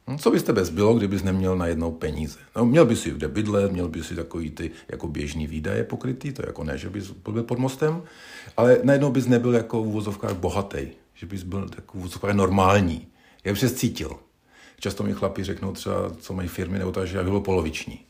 Hm, 0.07 0.17
co 0.17 0.31
byste 0.31 0.53
bez 0.53 0.69
bylo, 0.69 0.93
kdybys 0.93 1.23
neměl 1.23 1.57
na 1.57 1.67
jednou 1.67 1.91
peníze? 1.91 2.39
No, 2.55 2.65
měl 2.65 2.85
by 2.85 2.95
si 2.95 3.11
kde 3.11 3.27
bydlet, 3.27 3.71
měl 3.71 3.87
by 3.87 4.03
si 4.03 4.15
takový 4.15 4.51
ty 4.51 4.71
jako 4.89 5.07
běžný 5.07 5.47
výdaje 5.47 5.83
pokrytý, 5.83 6.31
to 6.31 6.43
jako 6.45 6.63
ne, 6.63 6.77
že 6.77 6.89
bys 6.89 7.11
byl 7.11 7.43
pod 7.43 7.59
mostem, 7.59 8.03
ale 8.57 8.79
najednou 8.83 9.11
bys 9.11 9.27
nebyl 9.27 9.55
jako 9.55 9.83
v 9.83 9.87
úvozovkách 9.87 10.33
bohatý, 10.33 10.87
že 11.13 11.25
bys 11.25 11.43
byl 11.43 11.69
jako 11.75 11.97
v 11.97 11.99
úvozovkách 11.99 12.33
normální. 12.33 13.07
Jak 13.43 13.53
bys 13.53 13.59
se 13.59 13.69
cítil? 13.69 14.19
Často 14.79 15.03
mi 15.03 15.13
chlapi 15.13 15.43
řeknou 15.43 15.71
třeba, 15.71 16.09
co 16.19 16.33
mají 16.33 16.47
firmy, 16.47 16.79
nebo 16.79 16.91
tak, 16.91 17.07
že 17.07 17.17
já 17.17 17.23
byl 17.23 17.39
poloviční. 17.39 18.05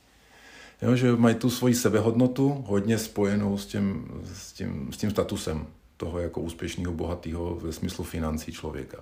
Jo, 0.84 0.96
že 0.96 1.15
mají 1.15 1.36
tu 1.36 1.50
svoji 1.50 1.76
sebehodnotu 1.76 2.63
hodně 2.67 2.98
spojenou 2.98 3.58
s 3.58 3.65
tím, 3.65 4.08
s 4.34 4.54
tím, 4.54 4.89
s 4.91 4.98
tím 4.98 5.12
statusem 5.12 5.67
toho 5.98 6.19
jako 6.19 6.41
úspěšného, 6.41 6.93
bohatého 6.93 7.56
ve 7.56 7.74
smyslu 7.74 8.04
financí 8.04 8.52
člověka. 8.52 8.98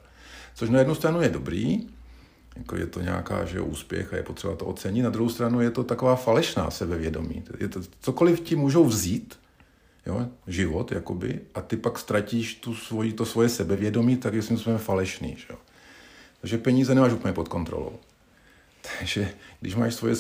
Což 0.56 0.70
na 0.70 0.80
jednu 0.80 0.96
stranu 0.96 1.22
je 1.22 1.30
dobrý, 1.30 1.88
jako 2.56 2.76
je 2.76 2.88
to 2.88 3.02
nějaká 3.02 3.46
že 3.46 3.62
úspěch 3.62 4.14
a 4.14 4.18
je 4.18 4.24
potřeba 4.24 4.56
to 4.56 4.66
ocenit, 4.66 5.04
na 5.04 5.10
druhou 5.10 5.30
stranu 5.30 5.62
je 5.62 5.72
to 5.72 5.84
taková 5.84 6.16
falešná 6.16 6.72
sebevědomí. 6.72 7.44
Je 7.60 7.68
to, 7.68 7.82
cokoliv 8.02 8.40
ti 8.40 8.56
můžou 8.56 8.86
vzít, 8.86 9.40
jo, 10.06 10.28
život, 10.48 10.92
jakoby, 10.92 11.40
a 11.56 11.62
ty 11.62 11.78
pak 11.78 12.00
ztratíš 12.00 12.56
tu 12.56 12.76
svoji, 12.76 13.14
to 13.14 13.26
svoje 13.26 13.50
sebevědomí, 13.50 14.18
tak 14.18 14.34
je 14.34 14.42
svým 14.42 14.78
falešný. 14.78 15.36
Že? 15.38 15.54
Takže 16.42 16.58
peníze 16.58 16.96
nemáš 16.96 17.14
úplně 17.14 17.34
pod 17.34 17.48
kontrolou. 17.48 18.00
Takže 19.00 19.30
když, 19.60 19.76
máš 19.76 19.94
svoje, 19.94 20.16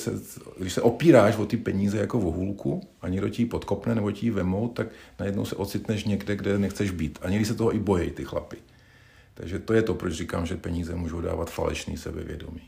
když 0.57 0.73
se 0.73 0.81
opíráš 0.81 1.35
o 1.35 1.45
ty 1.45 1.57
peníze 1.57 1.97
jako 1.97 2.19
o 2.19 2.31
hůlku 2.31 2.87
a 3.01 3.07
někdo 3.07 3.29
ti 3.29 3.45
podkopne 3.45 3.95
nebo 3.95 4.11
ti 4.11 4.25
ji 4.25 4.31
vemou, 4.31 4.67
tak 4.67 4.87
najednou 5.19 5.45
se 5.45 5.55
ocitneš 5.55 6.03
někde, 6.03 6.35
kde 6.35 6.59
nechceš 6.59 6.91
být. 6.91 7.19
A 7.21 7.29
někdy 7.29 7.45
se 7.45 7.53
toho 7.53 7.75
i 7.75 7.79
bojí 7.79 8.11
ty 8.11 8.25
chlapy. 8.25 8.57
Takže 9.33 9.59
to 9.59 9.73
je 9.73 9.81
to, 9.81 9.93
proč 9.93 10.13
říkám, 10.13 10.45
že 10.45 10.57
peníze 10.57 10.95
můžou 10.95 11.21
dávat 11.21 11.51
falešný 11.51 11.97
sebevědomí. 11.97 12.61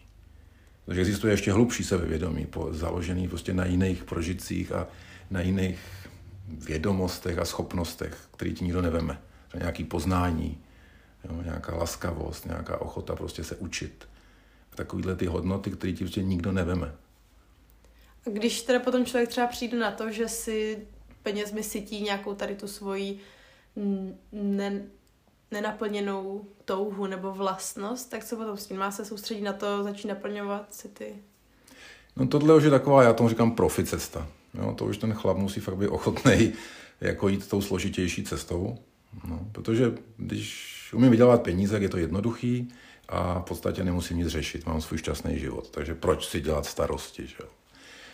Takže 0.85 1.01
existuje 1.01 1.33
ještě 1.33 1.51
hlubší 1.51 1.83
sebevědomí, 1.83 2.47
založený 2.71 3.27
prostě 3.27 3.53
na 3.53 3.65
jiných 3.65 4.03
prožitcích 4.03 4.71
a 4.71 4.87
na 5.31 5.41
jiných 5.41 5.79
vědomostech 6.47 7.37
a 7.37 7.45
schopnostech, 7.45 8.17
které 8.31 8.51
ti 8.51 8.63
nikdo 8.63 8.81
neveme. 8.81 9.21
Nějaký 9.57 9.83
poznání, 9.83 10.57
jo, 11.29 11.41
nějaká 11.43 11.75
laskavost, 11.75 12.45
nějaká 12.45 12.81
ochota 12.81 13.15
prostě 13.15 13.43
se 13.43 13.55
učit 13.55 14.07
takovýhle 14.75 15.15
ty 15.15 15.25
hodnoty, 15.25 15.71
které 15.71 15.93
ti 15.93 16.03
prostě 16.03 16.23
nikdo 16.23 16.51
neveme. 16.51 16.95
A 18.27 18.29
když 18.29 18.61
teda 18.61 18.79
potom 18.79 19.05
člověk 19.05 19.29
třeba 19.29 19.47
přijde 19.47 19.79
na 19.79 19.91
to, 19.91 20.11
že 20.11 20.27
si 20.27 20.87
penězmi 21.23 21.63
sytí 21.63 22.01
nějakou 22.01 22.33
tady 22.33 22.55
tu 22.55 22.67
svoji 22.67 23.19
ne, 24.31 24.81
nenaplněnou 25.51 26.45
touhu 26.65 27.07
nebo 27.07 27.31
vlastnost, 27.31 28.09
tak 28.09 28.23
co 28.23 28.35
potom 28.35 28.57
s 28.57 28.67
tím? 28.67 28.77
Má 28.77 28.91
se 28.91 29.05
soustředit 29.05 29.41
na 29.41 29.53
to, 29.53 29.83
začít 29.83 30.07
naplňovat 30.07 30.73
si 30.73 30.89
ty? 30.89 31.15
No 32.15 32.27
tohle 32.27 32.55
už 32.55 32.63
je 32.63 32.69
taková, 32.69 33.03
já 33.03 33.13
tomu 33.13 33.29
říkám 33.29 33.51
profi 33.51 33.83
cesta. 33.83 34.27
Jo, 34.53 34.73
to 34.77 34.85
už 34.85 34.97
ten 34.97 35.13
chlap 35.13 35.37
musí 35.37 35.59
fakt 35.59 35.77
být 35.77 35.87
ochotný 35.87 36.53
jako 37.01 37.27
jít 37.27 37.47
tou 37.47 37.61
složitější 37.61 38.23
cestou. 38.23 38.77
No, 39.27 39.47
protože 39.51 39.93
když 40.17 40.73
umím 40.93 41.11
vydělat 41.11 41.43
peníze, 41.43 41.79
je 41.79 41.89
to 41.89 41.97
jednoduchý, 41.97 42.67
a 43.09 43.39
v 43.39 43.43
podstatě 43.43 43.83
nemusím 43.83 44.17
nic 44.17 44.27
řešit, 44.27 44.65
mám 44.65 44.81
svůj 44.81 44.97
šťastný 44.97 45.39
život. 45.39 45.69
Takže 45.69 45.95
proč 45.95 46.27
si 46.27 46.41
dělat 46.41 46.65
starosti, 46.65 47.27
že? 47.27 47.37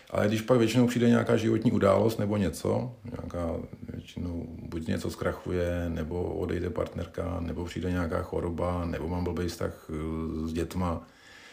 Ale 0.10 0.28
když 0.28 0.42
pak 0.42 0.60
většinou 0.60 0.88
přijde 0.88 1.10
nějaká 1.10 1.38
životní 1.38 1.72
událost 1.72 2.18
nebo 2.18 2.38
něco, 2.38 2.96
nějaká 3.12 3.56
většinou 3.94 4.46
buď 4.50 4.88
něco 4.88 5.12
zkrachuje, 5.12 5.86
nebo 5.88 6.24
odejde 6.24 6.70
partnerka, 6.70 7.38
nebo 7.40 7.66
přijde 7.66 7.92
nějaká 7.92 8.24
choroba, 8.24 8.86
nebo 8.86 9.08
mám 9.08 9.24
blbý 9.24 9.48
vztah 9.48 9.90
eh, 9.90 10.48
s 10.48 10.54
dětma, 10.54 11.08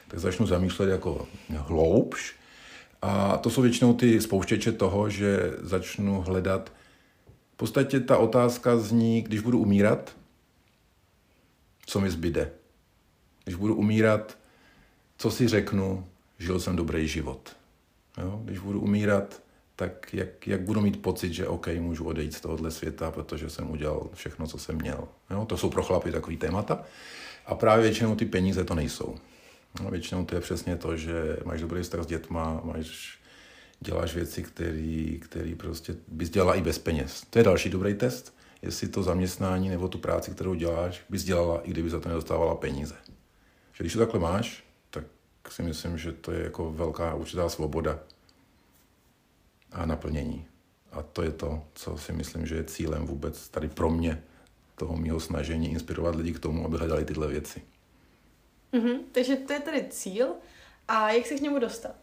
tak 0.09 0.21
začnu 0.21 0.47
zamýšlet 0.47 0.89
jako 0.89 1.27
hloubš. 1.57 2.35
A 3.03 3.37
to 3.37 3.51
jsou 3.51 3.63
většinou 3.63 3.95
ty 3.95 4.21
spouštěče 4.21 4.73
toho, 4.73 5.11
že 5.11 5.53
začnu 5.61 6.21
hledat. 6.21 6.73
V 7.53 7.57
podstatě 7.57 8.01
ta 8.01 8.17
otázka 8.17 8.79
zní, 8.79 9.23
když 9.23 9.41
budu 9.41 9.59
umírat, 9.59 10.17
co 11.87 12.01
mi 12.01 12.11
zbyde 12.11 12.51
když 13.47 13.57
budu 13.57 13.75
umírat, 13.75 14.39
co 15.19 15.31
si 15.31 15.49
řeknu, 15.49 16.07
žil 16.39 16.61
jsem 16.61 16.77
dobrý 16.77 17.09
život. 17.09 17.57
Jo? 18.19 18.41
Když 18.45 18.59
budu 18.59 18.81
umírat, 18.81 19.43
tak 19.77 20.15
jak, 20.15 20.47
jak 20.47 20.61
budu 20.61 20.81
mít 20.81 21.03
pocit, 21.03 21.33
že 21.33 21.49
OK, 21.49 21.67
můžu 21.79 22.05
odejít 22.05 22.35
z 22.35 22.41
tohohle 22.41 22.71
světa, 22.71 23.11
protože 23.11 23.51
jsem 23.51 23.71
udělal 23.71 24.11
všechno, 24.15 24.47
co 24.47 24.59
jsem 24.59 24.77
měl. 24.77 25.09
Jo? 25.31 25.45
To 25.45 25.57
jsou 25.57 25.71
pro 25.71 25.83
chlapy 25.83 26.13
takový 26.13 26.37
témata. 26.37 26.85
A 27.47 27.55
právě 27.55 27.83
většinou 27.83 28.17
ty 28.17 28.25
peníze 28.25 28.65
to 28.65 28.75
nejsou. 28.75 29.17
No, 29.83 29.91
většinou 29.91 30.25
to 30.25 30.35
je 30.35 30.41
přesně 30.41 30.77
to, 30.77 30.97
že 30.97 31.39
máš 31.45 31.61
dobrý 31.61 31.83
vztah 31.83 32.03
s 32.03 32.07
dětma, 32.07 32.61
máš, 32.65 33.19
děláš 33.81 34.15
věci, 34.15 34.43
které 35.21 35.55
prostě 35.57 35.95
bys 36.09 36.31
dělala 36.31 36.55
i 36.55 36.63
bez 36.63 36.79
peněz. 36.79 37.27
To 37.31 37.39
je 37.39 37.45
další 37.45 37.71
dobrý 37.71 37.95
test, 37.95 38.35
jestli 38.63 38.89
to 38.89 39.03
zaměstnání 39.03 39.69
nebo 39.69 39.89
tu 39.89 39.99
práci, 39.99 40.31
kterou 40.31 40.55
děláš, 40.55 41.03
bys 41.09 41.25
dělala, 41.25 41.61
i 41.61 41.71
kdyby 41.71 41.91
za 41.91 42.01
to 42.01 42.09
nedostávala 42.09 42.55
peníze. 42.55 42.95
Že 43.77 43.85
když 43.85 43.93
to 43.93 43.99
takhle 43.99 44.21
máš, 44.21 44.65
tak 44.91 45.05
si 45.49 45.63
myslím, 45.63 45.99
že 45.99 46.13
to 46.13 46.33
je 46.33 46.45
jako 46.45 46.73
velká 46.73 47.15
určitá 47.15 47.49
svoboda 47.49 47.99
a 49.73 49.87
naplnění. 49.87 50.47
A 50.93 51.03
to 51.03 51.23
je 51.23 51.31
to, 51.31 51.65
co 51.75 51.99
si 51.99 52.13
myslím, 52.13 52.47
že 52.47 52.55
je 52.55 52.65
cílem 52.65 53.07
vůbec 53.07 53.49
tady 53.49 53.69
pro 53.69 53.91
mě, 53.91 54.23
toho 54.75 54.97
mého 54.97 55.21
snažení 55.21 55.71
inspirovat 55.71 56.15
lidi 56.15 56.33
k 56.33 56.39
tomu, 56.39 56.65
aby 56.65 56.77
hledali 56.77 57.05
tyhle 57.05 57.29
věci. 57.29 57.63
Mm-hmm, 58.73 58.99
takže 59.13 59.37
to 59.37 59.53
je 59.53 59.61
tady 59.61 59.87
cíl 59.91 60.29
a 60.89 61.11
jak 61.11 61.27
se 61.27 61.35
k 61.35 61.41
němu 61.41 61.59
dostat. 61.59 61.95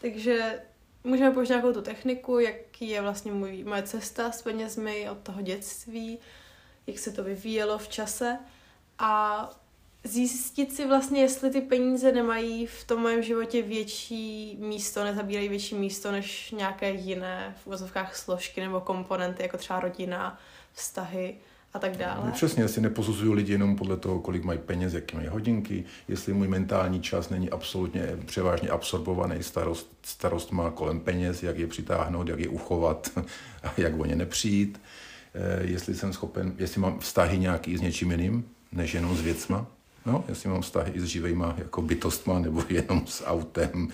Takže 0.00 0.62
můžeme 1.04 1.30
použít 1.30 1.48
nějakou 1.48 1.72
tu 1.72 1.82
techniku, 1.82 2.38
jaký 2.38 2.88
je 2.88 3.00
vlastně 3.00 3.32
můj, 3.32 3.64
moje 3.64 3.82
cesta 3.82 4.32
s 4.32 4.42
penězmi 4.42 5.10
od 5.10 5.18
toho 5.18 5.42
dětství, 5.42 6.18
jak 6.86 6.98
se 6.98 7.12
to 7.12 7.24
vyvíjelo 7.24 7.78
v 7.78 7.88
čase 7.88 8.38
a 8.98 9.50
zjistit 10.04 10.72
si 10.72 10.86
vlastně, 10.86 11.20
jestli 11.20 11.50
ty 11.50 11.60
peníze 11.60 12.12
nemají 12.12 12.66
v 12.66 12.84
tom 12.84 13.02
mém 13.02 13.22
životě 13.22 13.62
větší 13.62 14.56
místo, 14.60 15.04
nezabírají 15.04 15.48
větší 15.48 15.74
místo 15.74 16.12
než 16.12 16.50
nějaké 16.50 16.90
jiné 16.90 17.54
v 17.62 17.66
uvozovkách 17.66 18.16
složky 18.16 18.60
nebo 18.60 18.80
komponenty, 18.80 19.42
jako 19.42 19.56
třeba 19.56 19.80
rodina, 19.80 20.38
vztahy 20.72 21.34
a 21.74 21.78
tak 21.78 21.96
dále. 21.96 22.26
No, 22.26 22.32
přesně, 22.32 22.62
jestli 22.62 22.82
neposuzuju 22.82 23.32
lidi 23.32 23.52
jenom 23.52 23.76
podle 23.76 23.96
toho, 23.96 24.20
kolik 24.20 24.44
mají 24.44 24.58
peněz, 24.58 24.94
jaké 24.94 25.16
mají 25.16 25.28
hodinky, 25.28 25.84
jestli 26.08 26.32
můj 26.32 26.48
mentální 26.48 27.00
čas 27.00 27.30
není 27.30 27.50
absolutně 27.50 28.02
převážně 28.26 28.68
absorbovaný 28.68 29.42
starost, 29.42 29.92
starost 30.02 30.52
má 30.52 30.70
kolem 30.70 31.00
peněz, 31.00 31.42
jak 31.42 31.58
je 31.58 31.66
přitáhnout, 31.66 32.28
jak 32.28 32.40
je 32.40 32.48
uchovat 32.48 33.10
a 33.62 33.72
jak 33.76 34.00
o 34.00 34.04
ně 34.04 34.16
nepřijít, 34.16 34.80
eh, 35.34 35.66
jestli 35.66 35.94
jsem 35.94 36.12
schopen, 36.12 36.54
jestli 36.58 36.80
mám 36.80 36.98
vztahy 36.98 37.38
nějaký 37.38 37.76
s 37.76 37.80
něčím 37.80 38.10
jiným, 38.10 38.44
než 38.72 38.94
jenom 38.94 39.16
s 39.16 39.20
věcma, 39.20 39.66
no, 40.06 40.24
jestli 40.28 40.48
mám 40.48 40.62
vztahy 40.62 40.92
i 40.94 41.00
s 41.00 41.04
živejma 41.04 41.54
jako 41.58 41.82
bytostma, 41.82 42.38
nebo 42.38 42.64
jenom 42.68 43.06
s 43.06 43.26
autem, 43.26 43.88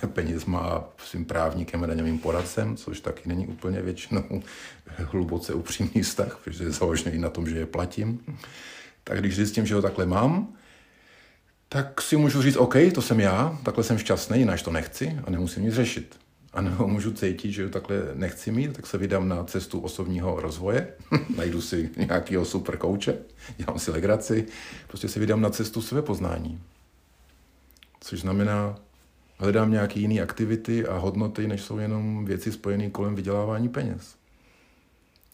penězma 0.12 0.60
a 0.60 0.84
svým 1.04 1.24
právníkem 1.24 1.84
a 1.84 1.86
daňovým 1.86 2.18
poradcem, 2.18 2.76
což 2.76 3.00
taky 3.00 3.28
není 3.28 3.46
úplně 3.46 3.82
většinou 3.82 4.42
hluboce 4.96 5.54
upřímný 5.54 6.02
vztah, 6.02 6.38
protože 6.44 6.64
je 6.64 6.70
založený 6.70 7.18
na 7.18 7.30
tom, 7.30 7.48
že 7.48 7.58
je 7.58 7.66
platím. 7.66 8.36
Tak 9.04 9.20
když 9.20 9.36
zjistím, 9.36 9.66
že 9.66 9.74
ho 9.74 9.82
takhle 9.82 10.06
mám, 10.06 10.48
tak 11.68 12.02
si 12.02 12.16
můžu 12.16 12.42
říct, 12.42 12.56
OK, 12.56 12.74
to 12.94 13.02
jsem 13.02 13.20
já, 13.20 13.58
takhle 13.62 13.84
jsem 13.84 13.98
šťastný, 13.98 14.38
jinak 14.38 14.62
to 14.62 14.72
nechci 14.72 15.18
a 15.24 15.30
nemusím 15.30 15.62
nic 15.62 15.74
řešit. 15.74 16.21
A 16.52 16.60
nebo 16.60 16.86
můžu 16.86 17.12
cítit, 17.12 17.52
že 17.52 17.68
takhle 17.68 17.96
nechci 18.14 18.52
mít, 18.52 18.72
tak 18.72 18.86
se 18.86 18.98
vydám 18.98 19.28
na 19.28 19.44
cestu 19.44 19.80
osobního 19.80 20.40
rozvoje, 20.40 20.94
najdu 21.36 21.60
si 21.60 21.90
nějakého 21.96 22.44
super 22.44 22.76
kouče, 22.76 23.18
dělám 23.56 23.78
si 23.78 23.90
legraci, 23.90 24.46
prostě 24.88 25.08
se 25.08 25.20
vydám 25.20 25.40
na 25.40 25.50
cestu 25.50 25.82
své 25.82 26.02
poznání. 26.02 26.62
Což 28.00 28.20
znamená 28.20 28.76
hledám 29.38 29.70
nějaké 29.70 30.00
jiné 30.00 30.22
aktivity 30.22 30.86
a 30.86 30.96
hodnoty, 30.96 31.46
než 31.46 31.62
jsou 31.62 31.78
jenom 31.78 32.24
věci 32.24 32.52
spojené 32.52 32.90
kolem 32.90 33.14
vydělávání 33.14 33.68
peněz. 33.68 34.16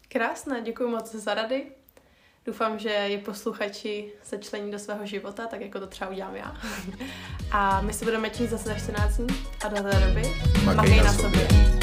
Krásné, 0.09 0.63
děkuji 0.63 0.91
moc 0.91 1.15
za 1.15 1.35
rady. 1.35 1.67
Doufám, 2.49 2.79
že 2.79 2.89
je 2.89 3.19
posluchači 3.19 4.13
začlení 4.25 4.71
do 4.71 4.79
svého 4.79 5.07
života, 5.07 5.47
tak 5.47 5.61
jako 5.61 5.81
to 5.81 5.87
třeba 5.87 6.11
udělám 6.11 6.37
já. 6.37 6.57
A 7.53 7.81
my 7.81 7.93
se 7.93 8.05
budeme 8.05 8.31
číst 8.31 8.51
zase 8.51 8.69
za 8.69 8.75
14 8.75 9.17
dní 9.17 9.27
a 9.65 9.69
do 9.69 9.83
té 9.83 10.07
doby 10.09 10.23
makej 10.65 10.97
na 10.97 11.13
sobě. 11.13 11.49
sobě. 11.49 11.78